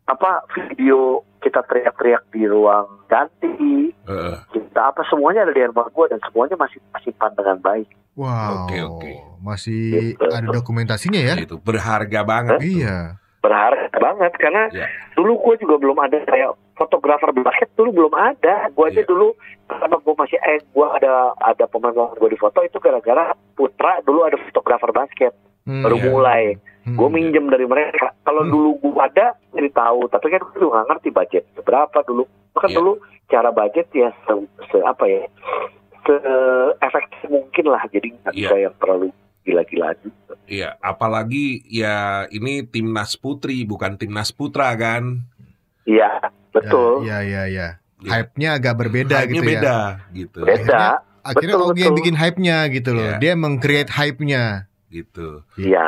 apa 0.07 0.47
video 0.55 0.99
kita 1.41 1.63
teriak-teriak 1.65 2.23
di 2.31 2.47
ruang 2.47 2.87
ganti 3.07 3.91
Eh, 4.07 4.37
kita 4.53 4.95
apa 4.95 5.03
semuanya 5.11 5.43
ada 5.43 5.51
di 5.51 5.59
handphone 5.59 5.91
gue 5.91 6.07
dan 6.07 6.21
semuanya 6.23 6.55
masih 6.55 6.79
simpan 7.03 7.35
dengan 7.35 7.59
baik 7.59 7.91
Wow. 8.17 8.65
Oke, 8.65 8.81
oke. 8.81 9.13
Masih 9.45 10.17
Gitu. 10.17 10.25
ada 10.25 10.49
dokumentasinya 10.49 11.21
ya? 11.21 11.37
itu 11.37 11.61
berharga 11.61 12.25
banget 12.25 12.57
tuh. 12.57 12.65
Iya. 12.65 13.21
berharga 13.45 13.93
banget 13.93 14.33
karena 14.41 14.63
Iya. 14.73 14.87
dulu 15.13 15.37
gue 15.39 15.55
juga 15.61 15.77
belum 15.77 16.01
ada 16.01 16.19
kayak 16.25 16.51
fotografer 16.77 17.33
basket 17.35 17.73
dulu 17.73 17.91
belum 17.95 18.15
ada 18.15 18.69
gue 18.69 18.85
aja 18.85 19.01
Iya. 19.01 19.09
dulu 19.09 19.33
karena 19.67 19.97
gue 19.97 20.15
masih 20.15 20.39
eh 20.39 20.61
gue 20.63 20.87
ada 20.87 21.13
ada 21.35 21.65
pemain 21.65 21.91
gue 22.13 22.29
di 22.29 22.37
foto 22.37 22.61
itu 22.61 22.77
gara-gara 22.77 23.25
putra 23.53 23.99
dulu 24.01 24.23
ada 24.23 24.37
fotografer 24.39 24.93
basket 24.93 25.33
Hmm. 25.65 25.83
baru 25.83 25.97
Iya. 25.97 26.07
mulai 26.07 26.43
Hmm. 26.85 26.95
gue 26.95 27.09
minjem 27.11 27.45
dari 27.49 27.67
mereka 27.67 28.15
kalau 28.23 28.45
Hmm. 28.45 28.53
dulu 28.53 28.71
gue 28.79 28.95
ada 28.97 29.27
jadi 29.51 29.71
tahu 29.73 30.01
tapi 30.07 30.27
kan 30.29 30.41
gue 30.47 30.63
nggak 30.63 30.87
ngerti 30.87 31.09
budget 31.11 31.45
berapa 31.59 31.99
dulu 32.03 32.23
kan 32.55 32.71
Iya. 32.71 32.77
dulu 32.77 32.93
cara 33.27 33.51
budget 33.51 33.89
ya 33.91 34.15
se, 34.23 34.33
se- 34.71 34.87
apa 34.87 35.05
ya 35.05 35.27
se 36.03 36.15
efektif 36.79 37.27
mungkin 37.27 37.65
lah 37.67 37.83
jadi 37.89 38.15
nggak 38.15 38.33
Iya. 38.33 38.41
bisa 38.45 38.57
yang 38.61 38.75
terlalu 38.79 39.09
gila-gila 39.43 39.95
gitu. 39.97 40.33
Iya, 40.47 40.75
apalagi 40.79 41.63
ya 41.67 41.97
ini 42.29 42.63
timnas 42.63 43.15
putri 43.15 43.63
bukan 43.63 43.95
timnas 43.95 44.31
putra 44.31 44.75
kan. 44.75 45.27
Iya 45.87 46.11
betul 46.51 47.03
Ya, 47.03 47.23
ya, 47.23 47.47
ya. 47.49 47.69
Ya. 48.05 48.11
Hype-nya 48.13 48.61
agak 48.61 48.75
berbeda 48.77 49.25
Hype-nya 49.25 49.33
gitu 49.33 49.43
ya. 49.43 49.51
beda 49.57 49.77
gitu. 50.13 50.41
beda 50.45 50.85
Akhirnya 51.27 51.57
Betul, 51.59 51.71
Ogi 51.75 51.83
yang 51.83 51.97
bikin 51.99 52.15
hype-nya 52.15 52.57
gitu 52.71 52.91
loh. 52.95 53.03
Iya. 53.03 53.19
Dia 53.19 53.33
meng-create 53.35 53.91
hype-nya. 53.91 54.43
Gitu. 54.87 55.43
Iya. 55.59 55.87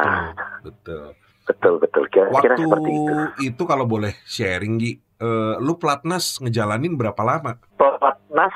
Betul. 0.66 1.14
betul 1.48 1.80
betul 1.80 2.04
kira-kira 2.12 2.60
Waktu 2.60 2.60
seperti 2.60 2.90
itu 2.92 3.14
itu 3.48 3.62
kalau 3.64 3.88
boleh 3.88 4.12
sharing 4.28 4.76
Gi, 4.76 5.00
eh, 5.00 5.54
lu 5.56 5.80
platnas 5.80 6.36
ngejalanin 6.44 6.92
berapa 6.92 7.16
lama? 7.24 7.56
pelatnas 7.80 8.52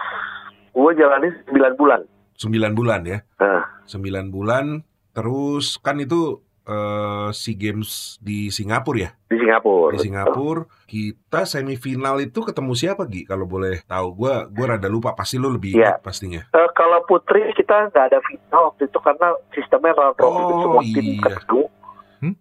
gue 0.72 0.92
jalanin 0.96 1.32
9 1.48 1.72
bulan 1.80 2.00
9 2.36 2.76
bulan 2.76 3.00
ya. 3.08 3.18
Nah. 3.40 3.64
9 3.88 4.28
bulan 4.28 4.84
terus 5.16 5.80
kan 5.80 6.04
itu 6.04 6.44
eh, 6.62 7.28
SEA 7.30 7.54
Games 7.54 7.90
di 8.18 8.48
Singapura 8.48 8.98
ya. 8.98 9.10
di 9.26 9.36
Singapura 9.36 9.92
Di 9.92 9.98
Singapura 10.00 10.62
kita 10.84 11.40
semifinal 11.42 12.18
itu 12.18 12.40
ketemu 12.40 12.72
siapa 12.72 13.02
Gi 13.04 13.24
kalau 13.24 13.44
boleh 13.44 13.80
tahu. 13.82 14.12
Gua 14.14 14.44
gua 14.46 14.76
rada 14.76 14.86
lupa 14.86 15.12
pasti 15.12 15.36
lu 15.36 15.48
lebih 15.48 15.72
Iya. 15.72 15.96
ingat 15.96 16.00
pastinya. 16.00 16.40
Eh, 16.48 16.68
kalau 16.72 17.00
putri 17.02 17.42
kita 17.52 17.88
nggak 17.88 18.04
ada 18.08 18.18
final 18.22 18.70
waktu 18.70 18.86
itu 18.86 18.98
karena 18.98 19.28
sistemnya 19.50 19.92
round 19.92 20.16
robin 20.16 20.42
Oh, 20.44 20.60
semua 20.62 20.82
tim 20.84 21.06
iya. 21.06 21.22
ketemu 21.22 21.62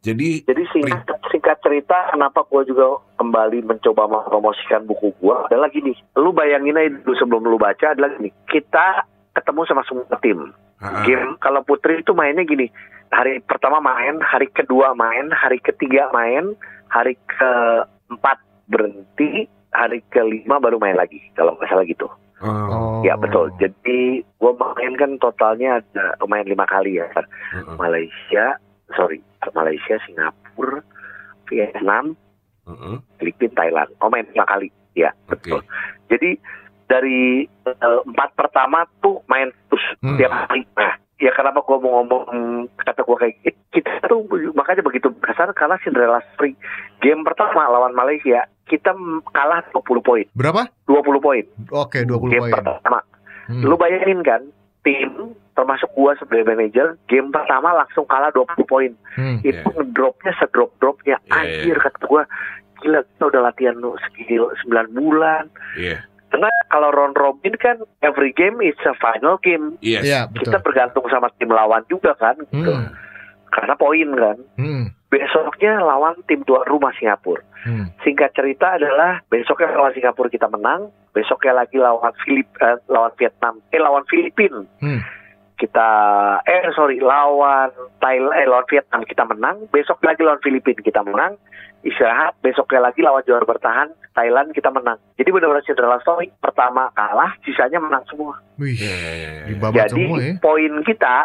Jadi 0.06 0.46
Jadi 0.46 0.64
singkat, 0.70 1.10
singkat 1.28 1.58
cerita 1.58 2.14
kenapa 2.14 2.46
gue 2.46 2.70
juga 2.70 3.02
kembali 3.18 3.66
mencoba 3.66 4.06
mempromosikan 4.06 4.86
buku 4.86 5.10
gue 5.18 5.36
adalah 5.50 5.74
gini, 5.74 5.90
lu 6.14 6.30
bayangin 6.30 6.78
aja 6.78 7.02
dulu 7.02 7.18
sebelum 7.18 7.50
lu 7.50 7.58
baca 7.58 7.90
adalah 7.90 8.14
gini, 8.14 8.30
kita 8.46 9.10
ketemu 9.34 9.66
sama 9.66 9.82
semua 9.90 10.06
tim. 10.22 10.54
ah, 10.78 10.86
ah, 10.86 11.02
Game 11.02 11.34
kalau 11.38 11.66
putri 11.66 11.98
itu 11.98 12.14
mainnya 12.14 12.42
gini, 12.42 12.70
hari 13.12 13.44
pertama 13.44 13.84
main, 13.84 14.18
hari 14.24 14.48
kedua 14.48 14.96
main, 14.96 15.30
hari 15.32 15.60
ketiga 15.60 16.08
main, 16.12 16.56
hari 16.88 17.20
keempat 17.28 18.40
berhenti, 18.68 19.46
hari 19.72 20.00
kelima 20.10 20.60
baru 20.60 20.80
main 20.80 20.96
lagi 20.96 21.20
kalau 21.36 21.56
nggak 21.56 21.70
salah 21.70 21.86
gitu. 21.86 22.08
oh. 22.42 23.04
Ya 23.04 23.18
betul. 23.18 23.52
Jadi 23.60 24.24
gue 24.24 24.54
main 24.56 24.94
kan 24.98 25.18
totalnya 25.20 25.84
ada 25.84 26.16
main 26.26 26.48
lima 26.48 26.64
kali 26.66 26.98
ya. 26.98 27.08
ah, 27.14 27.26
Malaysia, 27.78 28.58
sorry, 28.96 29.20
Malaysia, 29.52 30.00
Singapura, 30.08 30.80
Vietnam, 31.52 32.16
ah. 32.66 32.98
Filipina, 33.20 33.54
Thailand. 33.56 33.90
Oh 34.00 34.10
main 34.10 34.26
lima 34.32 34.48
kali, 34.48 34.72
ya 34.96 35.12
Oke. 35.28 35.52
betul. 35.52 35.62
Jadi 36.10 36.30
dari 36.88 37.48
eh, 37.48 38.02
empat 38.08 38.36
pertama 38.36 38.84
tuh 39.00 39.24
main 39.28 39.52
terus 39.72 39.86
Hmm. 40.02 40.18
tiap 40.18 40.34
hari. 40.34 40.66
Nah, 40.76 40.94
ya 41.22 41.32
kenapa 41.32 41.62
gua 41.62 41.78
mau 41.78 42.02
ngomong 42.02 42.24
kata 42.76 43.06
gua 43.06 43.18
kayak 43.18 43.38
gitu? 43.40 43.60
Kita 43.72 44.04
tuh 44.04 44.26
makanya 44.52 44.84
begitu 44.84 45.08
besar 45.16 45.48
kalah 45.54 45.80
Cinderella 45.80 46.20
Spring. 46.34 46.58
Game 47.00 47.24
pertama 47.24 47.70
lawan 47.70 47.94
Malaysia 47.94 48.44
kita 48.68 48.92
kalah 49.30 49.64
20 49.70 50.02
poin, 50.02 50.26
Berapa? 50.34 50.68
20 50.88 51.20
poin. 51.20 51.44
Oke, 51.72 52.04
20 52.04 52.28
Game 52.28 52.42
poin. 52.42 52.54
pertama. 52.54 53.00
Hmm. 53.48 53.64
Lu 53.64 53.76
bayangin 53.76 54.24
kan, 54.24 54.42
tim 54.82 55.12
termasuk 55.52 55.92
gua 55.92 56.16
sebagai 56.16 56.48
manajer, 56.48 56.96
game 57.06 57.30
pertama 57.30 57.76
langsung 57.76 58.08
kalah 58.08 58.32
20 58.32 58.64
poin. 58.64 58.92
Hmm. 59.14 59.40
Itu 59.40 59.60
Iya. 59.62 59.72
ngedropnya 59.72 60.32
sedrop-dropnya. 60.36 61.16
Iya, 61.22 61.36
Anjir 61.36 61.76
iya. 61.76 61.84
kata 61.84 62.06
gua, 62.08 62.24
gila 62.80 63.00
kita 63.04 63.24
udah 63.28 63.42
latihan 63.44 63.76
lu 63.76 63.92
segini 64.02 64.36
9 64.40 64.88
bulan. 64.92 65.44
Iya. 65.76 66.00
Karena 66.32 66.48
kalau 66.72 66.90
round 66.96 67.20
robin 67.20 67.60
kan 67.60 67.84
every 68.00 68.32
game 68.32 68.64
is 68.64 68.80
a 68.88 68.96
final 68.96 69.36
game. 69.44 69.76
Yes. 69.84 70.08
Iya, 70.08 70.32
betul. 70.32 70.48
Kita 70.48 70.58
bergantung 70.64 71.06
sama 71.12 71.28
tim 71.36 71.52
lawan 71.52 71.84
juga 71.92 72.16
kan, 72.16 72.40
gitu. 72.40 72.72
Hmm. 72.72 72.96
Karena 73.52 73.76
poin 73.76 74.10
kan. 74.16 74.38
Hmm. 74.56 74.86
Besoknya 75.12 75.84
lawan 75.84 76.16
tim 76.32 76.48
tuan 76.48 76.64
rumah 76.72 76.96
Singapura. 76.96 77.44
Hmm. 77.68 77.92
Singkat 78.02 78.32
cerita 78.32 78.80
adalah 78.80 79.20
besoknya 79.28 79.76
lawan 79.76 79.92
Singapura 79.92 80.32
kita 80.32 80.48
menang, 80.48 80.90
besoknya 81.12 81.62
lagi 81.62 81.78
lawan 81.78 82.16
Filip 82.24 82.48
eh, 82.64 82.80
lawan 82.88 83.12
Vietnam, 83.20 83.60
eh 83.70 83.82
lawan 83.84 84.08
Filipina. 84.08 84.64
Hmm. 84.80 85.04
Kita 85.62 85.90
eh 86.42 86.74
sorry 86.74 86.98
lawan 86.98 87.70
Thailand 88.02 88.34
eh 88.34 88.50
lawan 88.50 88.66
Vietnam 88.66 89.06
kita 89.06 89.24
menang, 89.24 89.70
besok 89.70 90.02
lagi 90.02 90.26
lawan 90.26 90.42
Filipina 90.42 90.82
kita 90.82 91.06
menang, 91.06 91.38
istirahat, 91.82 92.34
besoknya 92.42 92.82
lagi 92.84 93.00
lawan 93.00 93.22
juara 93.22 93.46
bertahan 93.46 93.94
Thailand 94.12 94.50
kita 94.52 94.68
menang. 94.68 94.98
Jadi 95.16 95.30
benar-benar 95.30 95.62
Cinderella 95.62 96.02
story. 96.02 96.34
Pertama 96.36 96.90
kalah, 96.92 97.38
sisanya 97.42 97.78
menang 97.78 98.02
semua. 98.10 98.42
Wih, 98.58 98.74
Iya, 98.74 98.90
iya, 98.90 99.12
iya, 99.46 99.58
Jadi 99.86 100.02
semua 100.02 100.18
ya. 100.20 100.34
poin 100.42 100.74
kita 100.82 101.16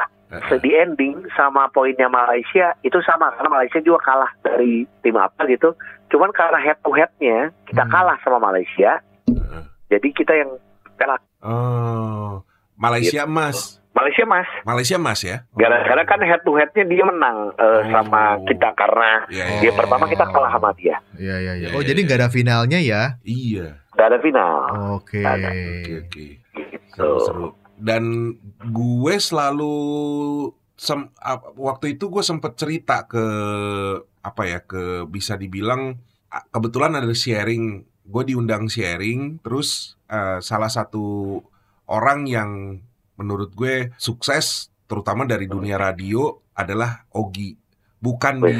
se- 0.49 0.61
di 0.61 0.70
ending 0.75 1.16
sama 1.33 1.70
poinnya 1.70 2.07
Malaysia 2.07 2.77
itu 2.83 3.01
sama 3.01 3.33
karena 3.33 3.51
Malaysia 3.51 3.81
juga 3.81 4.05
kalah 4.05 4.33
dari 4.42 4.85
tim 5.01 5.16
apa 5.16 5.49
gitu. 5.49 5.72
Cuman 6.07 6.29
karena 6.31 6.61
head 6.61 6.77
to 6.85 6.92
headnya 6.92 7.57
kita 7.64 7.83
Hmm. 7.83 7.90
kalah 7.90 8.20
sama 8.20 8.37
Malaysia, 8.38 9.01
ah. 9.33 9.64
jadi 9.88 10.09
kita 10.12 10.37
yang 10.37 10.53
kalah 10.94 11.16
Oh, 11.40 12.42
Malaysia 12.75 13.22
Gitu. 13.22 13.29
emas. 13.29 13.81
Malaysia 13.97 14.25
mas. 14.25 14.45
Malaysia 14.63 14.97
Mas 15.01 15.21
ya. 15.21 15.37
Gara-gara 15.53 16.05
kan 16.05 16.21
head 16.21 16.45
to 16.45 16.53
headnya 16.53 16.85
dia 16.85 17.01
menang 17.03 17.49
eh, 17.57 17.65
Oh. 17.65 17.81
sama 17.89 18.37
kita 18.45 18.77
karena 18.77 19.25
Iya, 19.27 19.45
iya. 19.49 19.61
dia 19.65 19.73
pertama 19.73 20.05
kita 20.05 20.29
kalah 20.29 20.53
sama 20.53 20.71
dia. 20.77 21.01
Iya 21.17 21.37
iya 21.41 21.53
iya. 21.57 21.69
Iya, 21.73 21.75
Oh 21.75 21.81
iya, 21.81 21.89
jadi 21.89 21.99
iya. 21.99 22.07
nggak 22.07 22.19
ada 22.21 22.29
finalnya 22.29 22.79
ya? 22.79 23.03
Iya. 23.23 23.67
Gak 23.97 24.09
ada 24.13 24.19
final. 24.21 24.53
Oke. 24.95 25.25
Oke 25.25 25.49
oke. 26.05 26.27
Gitu. 26.53 26.93
Seru-seru. 26.93 27.57
Dan 27.75 28.37
gue 28.63 29.15
selalu 29.17 29.77
sem- 30.77 31.09
waktu 31.57 31.97
itu 31.97 32.07
gue 32.07 32.21
sempet 32.21 32.53
cerita 32.55 33.09
ke 33.09 33.25
apa 34.21 34.43
ya 34.45 34.61
ke 34.61 35.09
bisa 35.09 35.35
dibilang 35.35 35.97
kebetulan 36.51 36.93
ada 36.93 37.09
sharing 37.09 37.81
gue 38.05 38.23
diundang 38.27 38.69
sharing 38.69 39.41
terus 39.41 39.97
eh, 40.07 40.39
salah 40.39 40.69
satu 40.69 41.41
orang 41.87 42.29
yang 42.29 42.51
menurut 43.17 43.51
gue 43.51 43.91
sukses 43.97 44.69
terutama 44.85 45.25
dari 45.25 45.45
dunia 45.45 45.77
radio 45.77 46.31
adalah 46.53 47.05
Ogi 47.11 47.57
bukan 47.97 48.39
di 48.39 48.55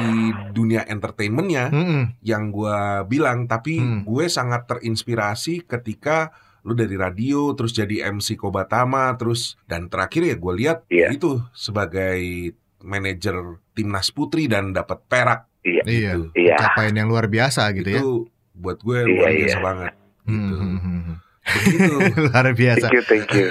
dunia 0.51 0.83
entertainmentnya 0.83 1.69
Mm-mm. 1.69 2.19
yang 2.21 2.49
gue 2.49 2.77
bilang 3.05 3.45
tapi 3.45 3.77
Hmm. 3.77 4.01
gue 4.03 4.25
sangat 4.27 4.65
terinspirasi 4.67 5.63
ketika 5.63 6.33
lu 6.61 6.73
dari 6.73 6.93
radio 6.93 7.53
terus 7.53 7.71
jadi 7.71 8.11
MC 8.11 8.35
Kobatama 8.35 9.15
terus 9.15 9.55
dan 9.63 9.87
terakhir 9.87 10.25
ya 10.25 10.35
gue 10.35 10.53
lihat 10.57 10.77
Iya. 10.87 11.13
itu 11.13 11.39
sebagai 11.53 12.51
manajer 12.79 13.39
timnas 13.71 14.09
putri 14.09 14.45
dan 14.45 14.71
dapat 14.71 14.99
perak 15.05 15.47
Iya. 15.63 15.81
gitu. 15.85 16.21
Iya. 16.33 16.55
Capaian 16.59 16.95
yang 16.95 17.07
luar 17.07 17.27
biasa 17.27 17.71
gitu 17.71 17.87
ya. 17.87 18.01
itu 18.01 18.11
buat 18.51 18.79
gue 18.79 18.99
Iya, 18.99 19.15
luar 19.15 19.31
iya. 19.31 19.39
biasa 19.39 19.57
banget 19.61 19.91
Hmm, 20.25 20.33
gitu. 20.33 20.55
hmm, 20.57 20.77
hmm, 20.77 20.99
hmm. 20.99 21.01
begitu 21.07 21.26
luar 22.27 22.45
biasa. 22.53 22.87
Thank 22.91 22.95
you, 22.95 23.03
thank 23.07 23.29
you. 23.33 23.47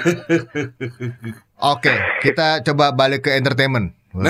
Oke, 1.57 1.93
kita 2.21 2.61
coba 2.61 2.93
balik 2.93 3.25
ke 3.25 3.33
entertainment. 3.33 3.97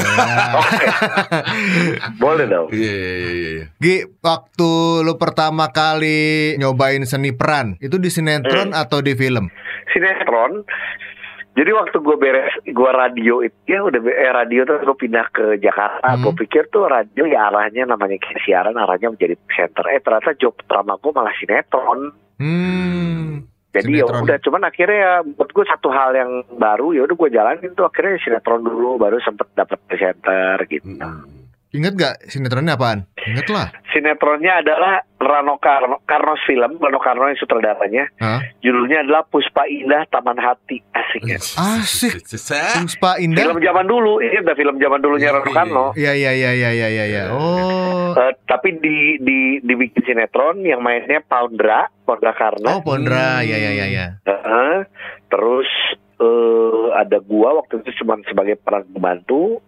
Boleh 2.24 2.46
dong. 2.50 2.68
iya 2.76 2.92
iya 2.92 3.12
iya 3.16 3.32
iya 3.32 3.66
Gi, 3.80 3.96
waktu 4.20 4.70
lu 5.06 5.16
pertama 5.16 5.72
kali 5.72 6.56
nyobain 6.60 7.04
seni 7.08 7.32
peran, 7.32 7.80
itu 7.80 7.96
di 7.96 8.12
sinetron 8.12 8.76
atau 8.76 9.00
di 9.00 9.16
film? 9.16 9.48
Sinetron. 9.96 10.68
Jadi 11.58 11.74
waktu 11.74 11.98
gue 12.06 12.18
beres, 12.22 12.54
gue 12.70 12.92
radio 12.94 13.42
itu 13.42 13.58
ya 13.66 13.82
udah 13.82 13.98
eh, 13.98 14.30
radio 14.30 14.62
tuh 14.62 14.78
gue 14.78 14.94
pindah 14.94 15.26
ke 15.34 15.58
Jakarta. 15.58 16.14
Hmm. 16.14 16.22
Gue 16.22 16.46
pikir 16.46 16.70
tuh 16.70 16.86
radio 16.86 17.26
ya 17.26 17.50
arahnya 17.50 17.90
namanya 17.90 18.14
siaran, 18.46 18.78
arahnya 18.78 19.10
menjadi 19.10 19.34
presenter. 19.42 19.90
Eh 19.90 19.98
ternyata 20.06 20.38
job 20.38 20.54
pertama 20.54 21.02
gue 21.02 21.10
malah 21.10 21.34
sinetron. 21.34 22.14
Hmm. 22.38 23.50
Jadi 23.86 24.02
ya 24.02 24.06
udah, 24.10 24.38
cuman 24.42 24.64
akhirnya 24.66 24.98
ya 24.98 25.14
buat 25.22 25.50
gue 25.54 25.66
satu 25.70 25.94
hal 25.94 26.18
yang 26.18 26.32
baru 26.58 26.98
ya 26.98 27.06
udah 27.06 27.16
gue 27.16 27.30
jalanin 27.30 27.72
tuh 27.78 27.86
akhirnya 27.86 28.18
sinetron 28.24 28.66
dulu, 28.66 28.98
baru 28.98 29.22
sempet 29.22 29.54
dapet 29.54 29.78
presenter 29.86 30.58
gitu. 30.66 30.98
Mm-mm. 30.98 31.37
Ingat 31.78 31.94
gak 31.94 32.16
sinetronnya 32.34 32.74
apaan? 32.74 33.06
Ingat 33.22 33.48
lah. 33.54 33.70
Sinetronnya 33.94 34.66
adalah 34.66 35.06
Rano 35.22 35.62
Karno, 35.62 36.02
Karnos 36.10 36.42
film, 36.50 36.82
Rano 36.82 36.98
Karno 36.98 37.30
yang 37.30 37.38
sutradaranya. 37.38 38.10
Hah? 38.18 38.42
Judulnya 38.66 39.06
adalah 39.06 39.22
Puspa 39.30 39.70
Indah 39.70 40.10
Taman 40.10 40.42
Hati. 40.42 40.82
Asik 40.90 41.22
ya. 41.30 41.38
Asik. 41.38 42.26
Puspa 42.26 43.22
Indah. 43.22 43.46
Film 43.46 43.62
zaman 43.62 43.86
dulu, 43.86 44.18
ini 44.26 44.42
udah 44.42 44.56
film 44.58 44.82
zaman 44.82 45.00
dulunya 45.06 45.30
Rano 45.30 45.54
Karno. 45.54 45.86
Iya 45.94 46.18
iya 46.18 46.32
iya 46.34 46.52
iya 46.58 46.70
iya 46.74 46.88
iya. 46.90 47.06
iya. 47.06 47.24
Oh. 47.30 48.18
Eh, 48.18 48.34
tapi 48.50 48.82
di 48.82 49.22
di 49.22 49.62
dibikin 49.62 50.02
sinetron 50.02 50.66
yang 50.66 50.82
mainnya 50.82 51.22
Poundra, 51.22 51.86
Poundra 52.06 52.34
Oh 52.34 52.38
Karno. 52.38 52.70
Pondra. 52.82 53.42
Hmm. 53.42 53.46
Iya 53.46 53.58
iya 53.62 53.72
iya 53.78 53.86
iya. 53.86 54.06
Heeh. 54.26 54.76
terus 55.28 55.68
eh, 56.18 56.88
ada 56.98 57.22
gua 57.22 57.62
waktu 57.62 57.86
itu 57.86 58.02
cuma 58.02 58.18
sebagai 58.26 58.58
peran 58.58 58.90
pembantu, 58.90 59.62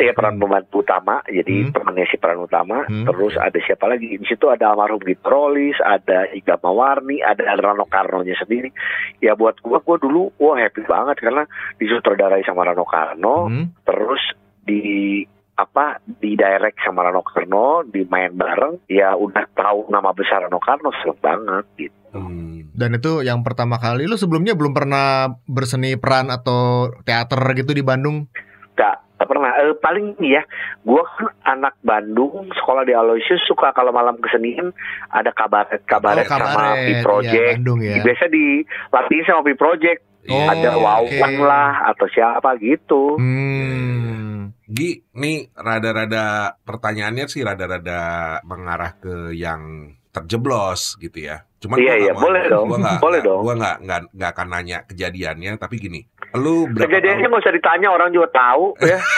ya 0.00 0.12
peran 0.16 0.40
pembantu 0.40 0.80
utama, 0.80 1.20
jadi 1.28 1.68
Hmm. 1.68 1.72
temannya 1.76 2.08
si 2.08 2.16
peran 2.16 2.40
utama. 2.40 2.88
Hmm. 2.88 3.04
Terus 3.04 3.36
ada 3.36 3.58
siapa 3.60 3.84
lagi? 3.84 4.16
Di 4.16 4.26
situ 4.26 4.48
ada 4.48 4.72
almarhum 4.72 5.00
Gitrolis, 5.04 5.76
ada 5.84 6.24
Iga 6.32 6.56
Mawarni, 6.60 7.20
ada 7.20 7.44
Rano 7.60 7.84
Karno-nya 7.84 8.32
sendiri. 8.40 8.72
Ya 9.20 9.36
buat 9.36 9.60
gua, 9.60 9.84
gua 9.84 10.00
dulu 10.00 10.32
wah 10.40 10.56
happy 10.56 10.88
banget 10.88 11.20
karena 11.20 11.44
disutradarai 11.76 12.44
sama 12.48 12.64
Rano 12.64 12.88
Karno, 12.88 13.52
Hmm. 13.52 13.76
terus 13.84 14.20
di 14.64 15.24
apa 15.58 15.98
di 16.06 16.38
direct 16.38 16.78
sama 16.86 17.02
Rano 17.02 17.26
Karno, 17.26 17.82
dimain 17.82 18.30
bareng, 18.30 18.86
ya 18.86 19.18
udah 19.18 19.42
tahu 19.58 19.90
nama 19.90 20.14
besar 20.14 20.46
Rano 20.46 20.62
Karno 20.62 20.94
seneng 21.02 21.18
banget 21.18 21.66
gitu. 21.74 21.98
Hmm. 22.14 22.70
Dan 22.78 22.94
itu 22.94 23.26
yang 23.26 23.42
pertama 23.42 23.74
kali 23.82 24.06
lu 24.06 24.14
sebelumnya 24.14 24.54
belum 24.54 24.70
pernah 24.70 25.34
berseni 25.50 25.98
peran 25.98 26.30
atau 26.30 26.94
teater 27.02 27.42
gitu 27.58 27.74
di 27.74 27.82
Bandung? 27.82 28.30
Gak, 28.78 29.18
gak 29.18 29.26
pernah. 29.26 29.50
Eh, 29.58 29.74
paling 29.82 30.14
ini 30.22 30.38
ya, 30.38 30.46
gue 30.86 31.02
kan 31.02 31.26
anak 31.42 31.74
Bandung, 31.82 32.46
sekolah 32.54 32.86
di 32.86 32.94
Aloysius 32.94 33.42
suka 33.50 33.74
kalau 33.74 33.90
malam 33.90 34.14
kesenian 34.22 34.70
ada 35.10 35.34
kabaret, 35.34 35.82
kabaret, 35.90 36.22
Oh, 36.22 36.38
sama 36.38 36.78
P 36.78 36.86
iya, 36.86 37.02
Project. 37.02 37.54
Bandung 37.58 37.80
ya. 37.82 37.98
Biasa 37.98 38.24
dilatih 38.30 39.20
sama 39.26 39.42
P 39.42 39.48
Project. 39.58 40.00
Oh, 40.28 40.44
ada 40.44 40.70
oke. 40.76 40.84
Wawan 41.18 41.34
lah 41.40 41.70
atau 41.90 42.06
siapa 42.14 42.54
gitu. 42.62 43.18
Hmm. 43.18 44.27
Gi, 44.68 45.00
nih 45.16 45.48
rada-rada 45.56 46.52
pertanyaannya 46.60 47.24
sih 47.24 47.40
rada-rada 47.40 48.00
mengarah 48.44 48.92
ke 49.00 49.32
yang 49.32 49.92
terjeblos 50.12 51.00
gitu 51.00 51.24
ya. 51.24 51.40
Cuman 51.58 51.80
Iya, 51.80 51.94
iya, 51.98 52.12
boleh 52.12 52.44
dong, 52.46 52.68
Gua 52.68 52.78
nggak, 52.78 52.98
boleh 53.00 53.18
nggak- 53.18 53.24
dong. 53.24 53.40
Gua 53.42 53.54
nggak 53.56 53.76
nggak 53.82 54.00
nggak 54.12 54.30
akan 54.36 54.48
nanya 54.52 54.78
kejadiannya, 54.84 55.50
tapi 55.56 55.74
gini, 55.80 56.00
lu 56.36 56.68
berapa 56.68 56.88
Kejadiannya 56.92 57.26
nggak 57.30 57.40
usah 57.40 57.54
ditanya 57.56 57.88
orang 57.88 58.12
juga 58.12 58.28
tahu 58.34 58.76
ya. 58.84 59.00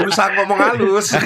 Berusaha 0.00 0.28
ngomong 0.38 0.58
halus. 0.58 1.18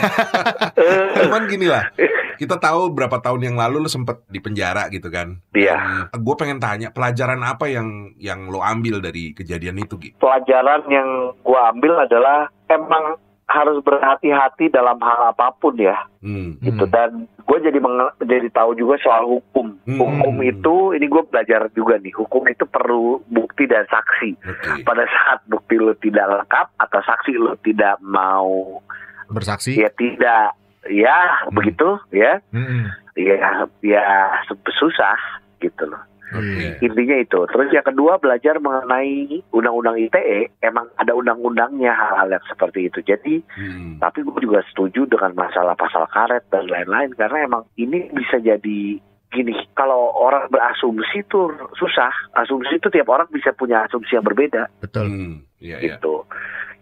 Cuman 1.21 1.45
gini 1.51 1.69
lah, 1.69 1.93
kita 2.41 2.57
tahu 2.57 2.93
berapa 2.97 3.21
tahun 3.21 3.53
yang 3.53 3.57
lalu 3.61 3.85
lu 3.85 3.91
sempet 3.91 4.25
di 4.29 4.41
penjara 4.41 4.89
gitu 4.89 5.13
kan. 5.13 5.37
Iya. 5.53 6.09
Gue 6.17 6.35
pengen 6.41 6.59
tanya 6.59 6.89
pelajaran 6.91 7.45
apa 7.45 7.69
yang 7.69 8.17
yang 8.17 8.49
lo 8.49 8.65
ambil 8.65 9.05
dari 9.05 9.37
kejadian 9.37 9.85
itu 9.85 10.01
Gi? 10.01 10.11
Pelajaran 10.17 10.89
yang 10.89 11.09
gue 11.45 11.61
ambil 11.77 12.09
adalah 12.09 12.49
emang 12.73 13.21
harus 13.45 13.79
berhati-hati 13.81 14.69
dalam 14.69 14.97
hal 14.99 15.31
apa 15.31 15.53
pun 15.55 15.77
ya. 15.77 15.95
Hmm. 16.19 16.57
gitu 16.59 16.89
Hmm. 16.89 16.91
dan 16.91 17.11
gue 17.37 17.59
jadi 17.61 17.77
jadi 18.19 18.49
tahu 18.51 18.73
juga 18.75 18.97
soal 18.97 19.29
hukum 19.29 19.77
Hmm. 19.85 20.01
hukum 20.01 20.41
itu 20.41 20.75
ini 20.91 21.05
gue 21.05 21.21
belajar 21.23 21.69
juga 21.71 22.01
nih 22.01 22.15
hukum 22.15 22.41
itu 22.47 22.65
perlu 22.65 23.21
bukti 23.27 23.65
dan 23.65 23.85
saksi 23.85 24.33
Oke. 24.41 24.71
pada 24.83 25.05
saat 25.05 25.45
bukti 25.45 25.77
lo 25.77 25.93
tidak 25.95 26.25
lengkap 26.25 26.67
atau 26.75 27.01
saksi 27.03 27.37
lo 27.37 27.53
tidak 27.59 28.01
mau 28.01 28.81
Bersaksi. 29.27 29.77
ya 29.77 29.89
tidak 29.91 30.57
ya 30.85 31.45
begitu 31.51 32.01
ya 32.09 32.41
Hmm. 32.49 32.89
ya 33.15 33.37
ya 33.79 34.05
su- 34.45 34.73
susah 34.75 35.21
gitu 35.59 35.85
loh 35.85 36.01
Iya. 36.33 36.81
intinya 36.81 37.17
itu 37.21 37.41
terus 37.53 37.69
yang 37.71 37.85
kedua 37.85 38.17
belajar 38.17 38.57
mengenai 38.59 39.45
undang-undang 39.53 40.01
ITE 40.01 40.51
emang 40.65 40.89
ada 40.97 41.13
undang-undangnya 41.13 41.93
hal-hal 41.93 42.33
yang 42.33 42.45
seperti 42.49 42.89
itu 42.89 43.05
jadi 43.05 43.45
Hmm. 43.55 44.01
tapi 44.01 44.25
gue 44.25 44.41
juga 44.43 44.65
setuju 44.73 45.07
dengan 45.07 45.37
masalah 45.37 45.77
pasal 45.77 46.09
karet 46.11 46.43
dan 46.51 46.67
lain-lain 46.67 47.13
karena 47.15 47.45
emang 47.47 47.63
ini 47.77 48.09
bisa 48.11 48.41
jadi 48.41 48.99
gini 49.31 49.55
kalau 49.75 50.15
orang 50.15 50.47
berasumsi 50.49 51.27
tuh 51.27 51.51
susah 51.75 52.11
asumsi 52.39 52.79
itu 52.79 52.87
tiap 52.91 53.11
orang 53.11 53.27
bisa 53.35 53.51
punya 53.51 53.83
asumsi 53.85 54.15
yang 54.15 54.27
berbeda 54.27 54.71
Betul. 54.79 55.07
Hmm. 55.11 55.37
Iya, 55.59 55.77
iya. 55.81 55.97
gitu 55.97 56.25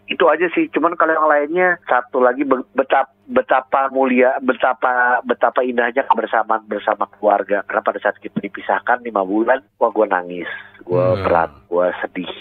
itu 0.04 0.24
aja 0.26 0.46
sih 0.50 0.66
cuman 0.68 0.92
kalau 0.92 1.12
yang 1.12 1.24
lainnya 1.24 1.68
satu 1.84 2.18
lagi 2.18 2.42
be- 2.42 2.66
betapa 2.72 3.10
betapa 3.24 3.86
mulia 3.88 4.34
betapa 4.40 5.22
betapa 5.22 5.62
indahnya 5.62 6.04
kebersamaan 6.04 6.66
bersama 6.66 7.06
keluarga 7.08 7.62
karena 7.62 7.80
pada 7.80 7.98
saat 7.98 8.18
kita 8.18 8.36
dipisahkan 8.36 9.00
lima 9.00 9.22
bulan 9.22 9.62
wah 9.76 9.88
gue 9.88 10.06
nangis 10.06 10.50
gue 10.82 10.98
Hmm. 10.98 11.22
berat 11.22 11.50
gue 11.64 11.86
sedih 12.00 12.32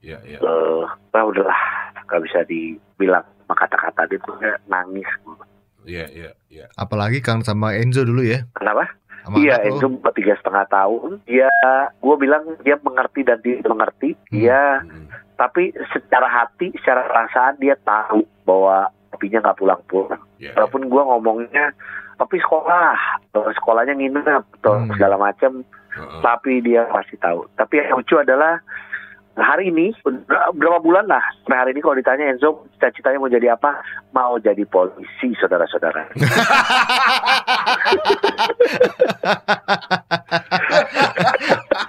Iya, 0.00 0.16
iya. 0.24 0.38
eh 0.38 0.82
wah 1.06 1.22
udahlah 1.22 1.60
gak 2.02 2.24
bisa 2.24 2.40
dibilang 2.44 3.22
sama 3.42 3.54
kata-kata 3.54 4.08
dia 4.08 4.18
gue 4.18 4.36
nangis 4.66 5.08
Iya, 5.80 6.04
iya, 6.08 6.30
iya. 6.48 6.64
Apalagi 6.74 7.20
Kang 7.20 7.40
sama 7.40 7.72
Enzo 7.74 8.04
dulu 8.04 8.20
ya. 8.20 8.44
kenapa 8.52 8.84
Iya, 9.32 9.60
Enzo 9.62 9.84
tiga 10.12 10.32
setengah 10.34 10.64
tahun. 10.66 11.20
Dia, 11.24 11.48
gue 11.94 12.16
bilang 12.16 12.56
dia 12.58 12.76
mengerti 12.78 13.20
dan 13.20 13.36
tidak 13.38 13.68
mengerti. 13.68 14.16
Dia, 14.30 14.80
Hmm. 14.80 15.09
Tapi 15.40 15.72
secara 15.88 16.28
hati, 16.28 16.68
secara 16.76 17.00
perasaan 17.02 17.56
dia 17.56 17.72
tahu 17.80 18.20
bahwa 18.44 18.92
papinya 19.08 19.40
nggak 19.40 19.56
pulang-pulang. 19.56 20.20
Iya, 20.36 20.44
iya. 20.44 20.52
Walaupun 20.52 20.84
gue 20.84 21.02
ngomongnya, 21.02 21.72
tapi 22.14 22.36
sekolah, 22.36 22.92
sekolahnya 23.32 23.96
nginep, 23.96 24.44
atau 24.60 24.76
Hmm. 24.76 24.92
segala 24.92 25.16
macam. 25.16 25.64
Heeh. 25.90 26.20
Tapi 26.20 26.60
dia 26.60 26.84
pasti 26.86 27.16
tahu. 27.16 27.48
Tapi 27.56 27.80
yang 27.80 27.96
lucu 27.96 28.14
adalah 28.14 28.60
hari 29.34 29.68
ini 29.68 29.90
ber- 30.04 30.22
berapa 30.52 30.78
bulan 30.78 31.08
lah 31.08 31.24
sampai 31.40 31.56
hari 31.56 31.70
ini 31.72 31.80
kalau 31.80 31.96
ditanya 31.96 32.28
Enzo 32.28 32.68
cita-citanya 32.76 33.16
mau 33.16 33.26
jadi 33.26 33.56
apa 33.56 33.80
mau 34.12 34.36
jadi 34.36 34.62
polisi 34.66 35.32
saudara-saudara. 35.34 36.06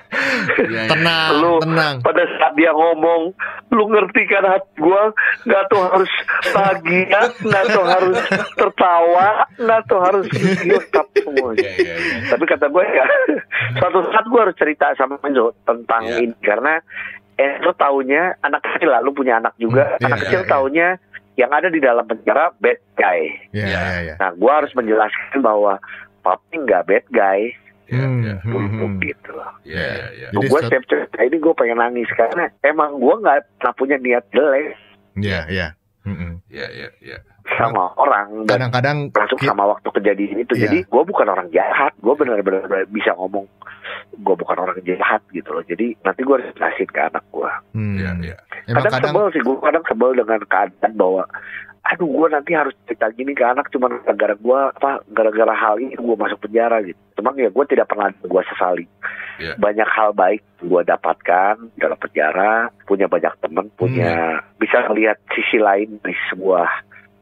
Tenang, 0.88 1.30
lu 1.38 1.60
tenang. 1.60 1.96
pada 2.00 2.24
saat 2.36 2.54
dia 2.54 2.72
ngomong 2.72 3.32
lu 3.70 3.84
ngerti 3.88 4.22
kan 4.26 4.44
hati 4.48 4.72
gue 4.76 5.02
nggak 5.44 5.64
tuh 5.68 5.82
harus 5.82 6.12
bahagia 6.48 7.22
nggak 7.38 7.64
tuh 7.68 7.86
harus 7.86 8.18
tertawa 8.56 9.28
nggak 9.56 9.82
tuh 9.86 10.00
harus 10.00 10.26
yukap 10.62 11.08
semua 11.14 11.52
Iya, 11.54 11.72
iya, 11.78 11.96
iya. 11.96 12.16
tapi 12.28 12.44
kata 12.46 12.68
gue 12.68 12.84
ya 12.86 13.06
suatu 13.78 14.00
saat 14.10 14.26
gue 14.26 14.40
harus 14.40 14.56
cerita 14.56 14.92
sama 14.96 15.20
Enzo 15.22 15.52
tentang 15.64 16.04
Iya. 16.04 16.18
ini 16.22 16.36
karena 16.40 16.80
Enzo 17.34 17.72
taunya 17.74 18.36
anak 18.40 18.62
kecil 18.62 18.90
lah 18.90 19.00
lu 19.00 19.12
punya 19.12 19.38
anak 19.38 19.56
juga 19.58 19.96
iya, 19.98 20.06
anak 20.06 20.18
iya, 20.18 20.26
kecil 20.26 20.42
iya. 20.44 20.50
taunya 20.50 20.88
yang 21.34 21.50
ada 21.50 21.68
di 21.68 21.80
dalam 21.80 22.04
penjara 22.04 22.52
bad 22.58 22.80
guy 22.94 23.22
Ya, 23.52 23.66
Iya. 23.66 23.68
ya, 23.68 23.84
ya. 24.04 24.16
nah 24.18 24.30
gue 24.32 24.52
harus 24.52 24.72
menjelaskan 24.74 25.40
bahwa 25.40 25.80
papi 26.20 26.56
nggak 26.60 26.84
bad 26.86 27.06
guy 27.10 27.42
Iya, 27.88 28.08
Hmm, 28.08 28.24
iya. 28.24 28.36
hmm, 28.40 28.56
hmm. 28.56 28.80
Iya, 29.78 30.06
iya. 30.12 30.28
Jadi 30.36 30.46
gue 30.48 30.60
setiap 30.68 30.84
cerita 30.90 31.20
ini 31.24 31.38
gue 31.40 31.54
pengen 31.56 31.80
nangis 31.80 32.10
karena 32.18 32.52
emang 32.66 33.00
gue 33.00 33.16
nggak 33.22 33.38
pernah 33.62 33.74
punya 33.78 33.98
niat 33.98 34.26
jelek 34.34 34.76
Ya, 35.20 35.44
ya. 35.52 35.76
Hmm, 36.02 36.18
hmm. 36.18 36.34
Iya, 36.50 36.68
iya, 36.74 36.90
iya. 37.04 37.18
sama 37.60 37.94
orang 38.00 38.48
dan 38.50 38.58
Kadang-kadang 38.58 38.98
langsung 39.12 39.38
sama 39.44 39.70
waktu 39.70 39.86
kejadian 39.92 40.46
itu 40.46 40.54
Iya. 40.56 40.64
jadi 40.66 40.78
gue 40.88 41.04
bukan 41.04 41.28
orang 41.30 41.48
jahat 41.52 41.94
gue 42.00 42.14
benar-benar 42.16 42.64
bisa 42.90 43.12
ngomong 43.18 43.46
gue 44.18 44.36
bukan 44.38 44.58
orang 44.62 44.78
jahat 44.82 45.20
gitu 45.30 45.50
loh 45.52 45.62
jadi 45.66 45.94
nanti 46.02 46.22
gue 46.26 46.36
harus 46.38 46.50
jelasin 46.58 46.90
ke 46.90 47.02
anak 47.02 47.26
gue 47.30 47.52
hmm. 47.76 47.96
Iya, 47.98 48.12
iya. 48.24 48.36
Emang 48.72 48.88
kadang, 48.88 48.94
kadang 48.98 49.14
sebel 49.14 49.28
sih 49.36 49.42
gue 49.46 49.56
kadang 49.62 49.84
sebel 49.86 50.12
dengan 50.16 50.40
keadaan 50.48 50.92
bahwa 50.96 51.24
aduh 51.82 52.06
gue 52.06 52.28
nanti 52.30 52.54
harus 52.54 52.78
cerita 52.86 53.10
gini 53.10 53.34
ke 53.34 53.42
anak 53.42 53.68
cuman 53.70 54.06
gara-gara 54.06 54.38
gue 54.38 54.60
apa 54.78 54.92
gara-gara 55.10 55.50
hal 55.52 55.76
ini 55.76 55.98
gue 55.98 56.16
masuk 56.16 56.38
penjara 56.40 56.78
gitu 56.82 57.00
cuman 57.18 57.34
ya 57.36 57.50
gue 57.50 57.66
tidak 57.68 57.90
pernah 57.90 58.14
gue 58.14 58.42
sesali 58.48 58.86
Iya. 59.42 59.58
banyak 59.58 59.90
hal 59.90 60.14
baik 60.14 60.46
gue 60.62 60.82
dapatkan 60.86 61.56
dalam 61.74 61.98
penjara 61.98 62.70
punya 62.86 63.10
banyak 63.10 63.34
teman 63.42 63.66
punya 63.74 64.38
Hmm. 64.38 64.62
bisa 64.62 64.86
melihat 64.88 65.18
sisi 65.34 65.58
lain 65.58 65.98
di 65.98 66.14
sebuah 66.30 66.70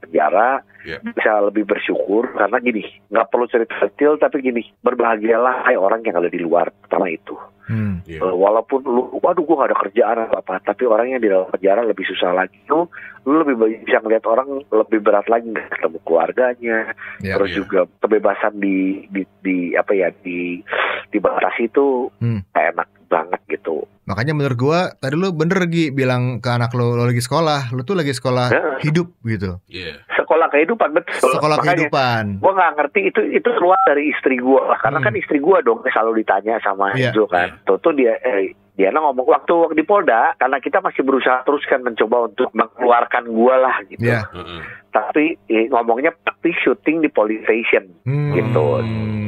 penjara 0.03 0.59
Iya. 0.79 1.03
bisa 1.03 1.43
lebih 1.43 1.63
bersyukur 1.65 2.31
karena 2.31 2.57
gini 2.57 2.81
nggak 3.07 3.27
perlu 3.27 3.45
cerita 3.45 3.75
detail 3.81 4.15
tapi 4.15 4.39
gini 4.39 4.63
berbahagialah 4.79 5.63
hai 5.63 5.75
orang 5.75 5.99
yang 6.01 6.15
ada 6.15 6.27
di 6.27 6.39
luar 6.39 6.71
pertama 6.73 7.07
itu 7.07 7.35
Hmm. 7.69 8.01
Iya. 8.09 8.17
Eh, 8.17 8.33
walaupun 8.33 8.81
lu 8.81 9.13
waduh 9.21 9.45
gua 9.45 9.61
gak 9.61 9.69
ada 9.69 9.77
kerjaan 9.77 10.17
apa 10.25 10.41
apa 10.41 10.57
tapi 10.65 10.89
orang 10.89 11.13
yang 11.13 11.21
di 11.21 11.29
dalam 11.29 11.53
penjara 11.53 11.85
lebih 11.85 12.01
susah 12.01 12.33
lagi 12.33 12.57
lu 12.65 12.89
lu 13.21 13.45
lebih 13.45 13.85
bisa 13.85 14.01
ngeliat 14.01 14.25
orang 14.25 14.65
lebih 14.65 14.97
berat 14.97 15.29
lagi 15.29 15.53
nggak 15.53 15.77
ketemu 15.77 16.01
keluarganya 16.01 16.77
Ya, 17.21 17.37
terus 17.37 17.53
iya. 17.53 17.57
juga 17.61 17.79
kebebasan 18.01 18.57
di 18.57 19.05
di, 19.05 19.21
di 19.45 19.57
apa 19.77 19.93
ya 19.93 20.09
di 20.15 20.65
dibatasi 21.07 21.69
itu 21.69 22.09
Hmm. 22.17 22.41
enak 22.51 22.89
banget 23.05 23.37
gitu 23.47 23.85
Makanya 24.05 24.33
menurut 24.33 24.57
gua 24.57 24.79
tadi 24.95 25.13
lu 25.13 25.29
bener 25.29 25.69
Gi 25.69 25.93
bilang 25.93 26.41
ke 26.41 26.49
anak 26.49 26.73
lu, 26.73 26.97
lu 26.97 27.05
lagi 27.05 27.21
sekolah, 27.21 27.69
lu 27.69 27.85
tuh 27.85 27.93
lagi 27.93 28.09
sekolah 28.09 28.49
Heeh. 28.49 28.77
hidup 28.81 29.13
gitu. 29.21 29.61
Iya. 29.69 30.01
Sekolah 30.29 30.47
kehidupan 30.47 30.89
betul 30.93 31.31
Sekolah 31.31 31.57
Makanya 31.57 31.89
kehidupan. 31.89 32.23
gue 32.37 32.51
nggak 32.53 32.73
ngerti 32.75 32.99
itu 33.03 33.21
itu 33.33 33.49
keluar 33.51 33.79
dari 33.83 34.03
istri 34.07 34.37
gue 34.37 34.61
lah 34.61 34.77
karena 34.77 34.97
Hmm. 34.97 35.07
kan 35.07 35.13
istri 35.15 35.37
gue 35.37 35.57
dong 35.59 35.81
selalu 35.83 36.21
ditanya 36.21 36.61
sama 36.61 36.93
Iya. 36.93 37.09
Enzo 37.09 37.25
kan 37.25 37.57
tuh 37.63 37.77
tuh 37.79 37.91
dia 37.91 38.13
eh, 38.21 38.53
dia 38.71 38.93
ngomong 38.93 39.25
waktu 39.25 39.51
di 39.73 39.81
Polda 39.81 40.31
karena 40.35 40.55
kita 40.57 40.79
masih 40.79 41.01
berusaha 41.01 41.41
terus 41.41 41.65
kan 41.65 41.81
mencoba 41.81 42.29
untuk 42.29 42.47
mengeluarkan 42.53 43.27
gue 43.27 43.55
lah 43.57 43.75
gitu 43.85 44.05
Iya. 44.05 44.21
Heeh. 44.29 44.61
tapi 44.89 45.25
eh, 45.45 45.65
ngomongnya 45.67 46.13
tapi 46.21 46.53
syuting 46.55 47.01
di 47.01 47.09
police 47.09 47.41
station 47.43 47.89
Hmm. 48.03 48.31
Gitu. 48.31 48.67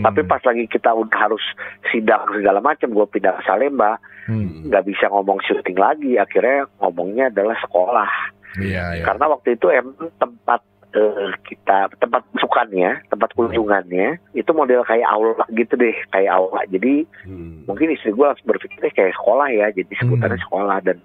tapi 0.02 0.22
pas 0.24 0.42
lagi 0.42 0.66
kita 0.66 0.90
udah 0.90 1.18
harus 1.20 1.42
sidang 1.88 2.26
segala 2.32 2.58
macam 2.58 2.90
gue 2.90 3.06
pindah 3.08 3.36
ke 3.36 3.44
Salemba 3.44 3.98
Hmm. 4.22 4.66
nggak 4.66 4.86
bisa 4.86 5.06
ngomong 5.08 5.42
syuting 5.42 5.76
lagi 5.76 6.14
akhirnya 6.16 6.70
ngomongnya 6.78 7.28
adalah 7.28 7.58
sekolah 7.60 8.10
Iya, 8.54 8.84
iya. 8.94 9.04
karena 9.04 9.26
waktu 9.28 9.56
itu 9.56 9.68
emang 9.68 9.96
tempat 10.14 10.60
eh, 10.92 11.32
kita 11.48 11.88
tempat 12.00 12.22
masukannya, 12.36 13.08
tempat 13.08 13.32
kunjungannya 13.34 14.20
itu 14.36 14.52
model 14.52 14.84
kayak 14.84 15.08
aula 15.08 15.46
gitu 15.56 15.74
deh, 15.80 15.96
kayak 16.12 16.32
aula. 16.32 16.68
Jadi 16.68 17.08
Hmm. 17.24 17.64
mungkin 17.66 17.96
istri 17.96 18.12
gue 18.12 18.26
langsung 18.28 18.48
berpikirnya 18.48 18.92
kayak 18.92 19.16
sekolah 19.16 19.48
ya, 19.52 19.68
jadi 19.72 19.94
sebutannya 20.04 20.38
Hmm. 20.38 20.46
sekolah 20.48 20.78
dan 20.84 20.98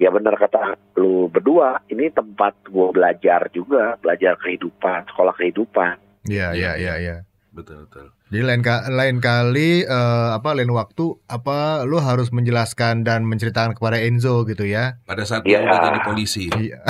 ya 0.00 0.08
benar 0.08 0.34
kata 0.40 0.80
lu 0.96 1.28
berdua, 1.28 1.84
ini 1.92 2.08
tempat 2.12 2.56
gue 2.68 2.88
belajar 2.92 3.48
juga, 3.52 4.00
belajar 4.00 4.40
kehidupan, 4.40 5.08
sekolah 5.12 5.36
kehidupan. 5.36 6.00
Iya, 6.26 6.56
iya, 6.56 6.72
iya, 6.80 6.94
iya. 6.98 7.16
Betul, 7.52 7.88
betul. 7.88 8.15
Jadi 8.26 8.42
lain 8.42 8.58
ka- 8.58 8.86
lain 8.88 9.16
kali 9.18 9.82
eh, 9.82 10.28
apa 10.32 10.50
lain 10.52 10.68
waktu 10.68 11.14
apa 11.26 11.58
lu 11.82 11.98
harus 11.98 12.28
menjelaskan 12.28 13.00
dan 13.00 13.22
menceritakan 13.22 13.72
kepada 13.72 13.98
Enzo 13.98 14.42
gitu 14.44 14.64
ya. 14.64 14.98
Pada 15.02 15.22
saat 15.22 15.42
dia 15.42 15.60
udah 15.60 15.78
jadi 15.84 16.00
polisi. 16.02 16.50
Iya. 16.50 16.82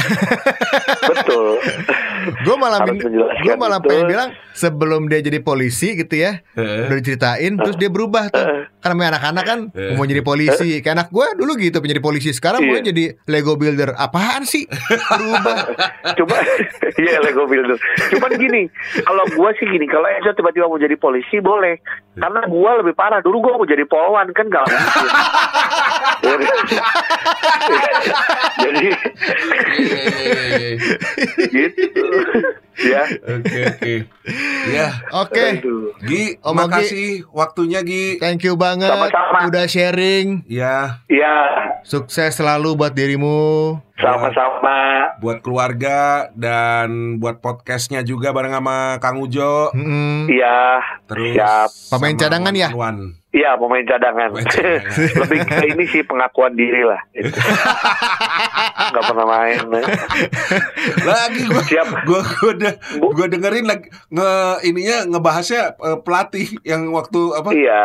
Betul. 1.06 1.60
gue 2.26 2.56
malah 2.58 2.82
gue 2.82 3.54
malah 3.54 3.78
itu. 3.78 3.86
pengen 3.86 4.04
bilang 4.08 4.28
sebelum 4.50 5.06
dia 5.06 5.20
jadi 5.20 5.38
polisi 5.38 5.94
gitu 5.94 6.16
ya 6.16 6.42
Heeh. 6.54 6.88
udah 6.88 6.96
diceritain 6.96 7.52
terus 7.54 7.76
dia 7.76 7.86
berubah 7.86 8.26
tuh 8.28 8.42
karena 8.76 8.92
namanya 8.92 9.10
anak-anak 9.14 9.44
kan 9.44 9.58
Eh. 9.70 9.94
mau 9.94 10.02
jadi 10.02 10.22
polisi 10.22 10.80
kayak 10.80 10.94
anak 10.96 11.08
gue 11.08 11.26
dulu 11.36 11.54
gitu 11.54 11.78
pengen 11.78 11.92
jadi 11.92 12.02
polisi 12.02 12.30
sekarang 12.32 12.64
mau 12.64 12.74
Iya. 12.74 12.90
jadi 12.90 13.04
Lego 13.26 13.54
builder 13.54 13.94
apaan 13.94 14.42
sih 14.42 14.66
berubah 14.66 15.70
Cuma 16.16 16.36
iya 17.02 17.18
Lego 17.20 17.44
Builder. 17.44 17.76
Cuman 18.08 18.30
gini, 18.34 18.62
kalau 19.02 19.26
gua 19.32 19.50
sih 19.52 19.66
gini, 19.66 19.84
kalau 19.84 20.06
Enzo 20.08 20.32
tiba-tiba 20.32 20.64
mau 20.64 20.78
jadi 20.78 20.94
polisi 20.94 21.25
boleh. 21.38 21.78
Karena 22.14 22.40
gua 22.46 22.80
lebih 22.80 22.92
parah. 22.92 23.20
Dulu 23.20 23.36
gua 23.40 23.52
mau 23.54 23.64
jadi 23.64 23.84
polwan 23.84 24.30
kan 24.32 24.46
gak 24.46 24.64
mungkin. 24.64 25.08
jadi 28.56 28.86
Iya, 29.76 30.00
iya, 30.00 30.40
iya, 30.56 30.70
gitu. 31.46 32.04
ya. 32.78 33.02
Oke, 33.28 33.60
oke. 33.68 33.94
Ya, 34.68 34.88
oke. 35.12 35.44
Gi, 36.02 36.22
Om 36.38 36.52
terima 36.52 36.64
Ogi. 36.64 36.72
kasih 36.74 37.06
waktunya 37.30 37.80
Gi. 37.82 38.16
thank 38.16 38.42
you 38.42 38.54
banget 38.54 38.90
Sama-sama. 38.90 39.38
udah 39.46 39.64
sharing 39.66 40.42
Ya, 40.46 41.00
Ya, 41.06 41.36
sukses 41.82 42.34
selalu 42.34 42.74
buat 42.74 42.92
dirimu 42.92 43.76
sama-sama. 43.96 44.76
buat 45.20 45.40
keluarga 45.40 46.28
dan 46.36 47.16
buat 47.16 47.40
podcastnya 47.40 48.04
juga 48.04 48.30
bareng 48.36 48.52
sama 48.52 49.00
Kang 49.00 49.16
Ujo. 49.20 49.72
Iya, 50.28 50.84
Terus 51.08 51.34
Siap. 51.36 51.68
Pemain 51.96 52.16
cadangan 52.16 52.54
ya? 52.54 52.68
Wan. 52.76 53.16
Iya 53.36 53.52
pemain 53.54 53.84
cadangan. 53.84 54.28
Pemain 54.32 54.48
cadangan. 54.48 54.80
Lebih 55.20 55.38
ke 55.44 55.56
ini 55.68 55.84
sih 55.86 56.02
pengakuan 56.02 56.56
diri 56.56 56.82
lah. 56.82 57.00
Gak 58.96 59.04
pernah 59.04 59.26
main. 59.28 59.60
Lagi 61.04 61.40
gua 61.46 61.62
Siap. 61.62 61.88
gua 62.08 62.20
gua, 62.40 62.52
de- 62.56 62.78
gua 62.98 63.26
dengerin 63.28 63.66
lagi 63.66 63.86
nge 64.08 64.30
ininya 64.64 64.96
ngebahasnya 65.12 65.62
eh, 65.76 65.98
pelatih 66.00 66.48
yang 66.64 66.88
waktu 66.90 67.20
apa? 67.36 67.50
Iya. 67.52 67.84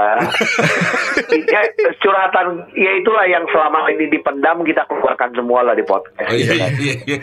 ya, 1.31 1.61
curhatan 1.99 2.47
ya 2.73 2.91
itulah 2.95 3.25
yang 3.27 3.43
selama 3.51 3.89
ini 3.91 4.07
dipendam 4.07 4.63
kita 4.63 4.87
keluarkan 4.87 5.35
semua 5.35 5.65
lah 5.65 5.75
di 5.75 5.83
podcast. 5.83 6.29
Oh 6.31 6.35
iya 6.35 6.53
iya 6.55 6.69
iya. 6.79 6.95
iya. 7.05 7.17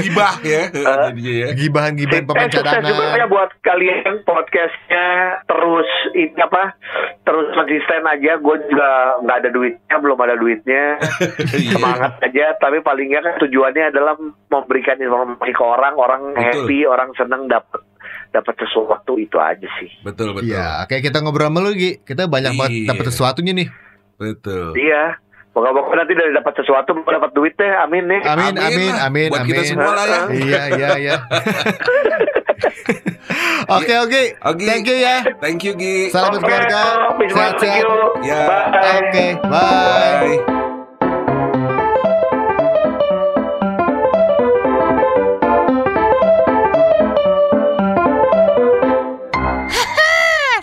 Gibah 0.00 0.34
ya 0.42 0.62
jadinya 0.72 1.32
ya. 1.32 1.48
gibahan-gibahan 1.54 2.24
pemain 2.26 2.48
Eh, 2.48 2.52
sukses 2.52 2.80
juga 2.82 3.04
ya 3.04 3.06
cadangan 3.12 3.28
buat 3.28 3.50
kalian 3.60 4.12
podcastnya 4.24 5.06
terus 5.44 5.88
ini 6.16 6.40
apa 6.40 6.74
terus 7.22 7.46
konsisten 7.68 8.00
aja. 8.02 8.32
Gue 8.40 8.56
juga 8.64 8.88
nggak 9.20 9.36
ada 9.44 9.50
duitnya, 9.52 9.96
belum 10.00 10.18
ada 10.18 10.34
duitnya. 10.34 10.84
Iya. 11.58 11.74
Semangat 11.76 12.12
aja, 12.24 12.56
tapi 12.56 12.80
paling 12.80 13.12
nggak 13.12 13.20
kan 13.20 13.34
tujuannya 13.44 13.84
adalah 13.92 14.14
memberikan 14.48 14.96
informasi 14.96 15.52
ke 15.52 15.60
orang, 15.60 15.94
orang 15.94 16.22
Betul. 16.32 16.64
happy, 16.64 16.78
orang 16.86 17.10
seneng 17.12 17.44
dapat 17.44 17.84
dapat 18.30 18.54
sesuatu 18.56 19.20
itu 19.20 19.36
aja 19.36 19.68
sih. 19.76 19.90
Betul 20.00 20.32
betul. 20.32 20.48
Iya, 20.48 20.88
kayak 20.88 21.02
kita 21.04 21.20
ngobrol 21.20 21.52
sama 21.52 21.60
lu 21.60 21.76
Gi. 21.76 22.00
Kita 22.00 22.24
banyak 22.24 22.52
banget 22.56 22.72
Iya. 22.72 22.88
dapat 22.88 23.04
sesuatunya 23.12 23.52
nih. 23.52 23.68
Betul. 24.16 24.72
Iya. 24.76 25.20
Moga-moga 25.52 25.90
nanti 25.98 26.14
dari 26.14 26.30
dapat 26.30 26.54
sesuatu 26.54 26.94
dapat 27.02 27.30
duit 27.34 27.52
deh, 27.58 27.72
amin 27.82 28.04
nih. 28.06 28.20
Amin, 28.22 28.54
amin, 28.54 28.92
lah. 28.94 29.06
amin, 29.10 29.28
Buat 29.34 29.42
amin. 29.42 29.50
kita 29.50 29.62
semua 29.66 29.92
lah 29.92 30.06
ya. 30.06 30.20
Iya, 30.30 30.62
iya, 30.78 30.90
iya. 31.02 31.16
Oke, 33.78 33.94
oke. 34.00 34.22
Oke. 34.48 34.64
Thank 34.64 34.88
you 34.88 34.96
ya. 34.96 35.22
Thank 35.38 35.60
you 35.62 35.76
Gi. 35.76 36.10
Salam 36.10 36.34
Oke, 36.34 36.42
keluarga. 36.42 36.82
Sehat-sehat. 37.20 37.84
Ya. 38.24 38.48
Bye. 38.48 38.96
Oke, 38.98 39.26
bye. 39.44 39.52
Bye. 39.52 40.38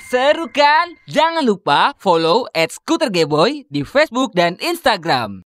Seru 0.10 0.50
kan? 0.50 0.98
Jangan 1.06 1.46
lupa 1.46 1.94
follow 2.02 2.50
at 2.58 2.74
Scooter 2.74 3.14
Gayboy 3.14 3.70
di 3.70 3.86
Facebook 3.86 4.34
dan 4.34 4.58
Instagram. 4.58 5.46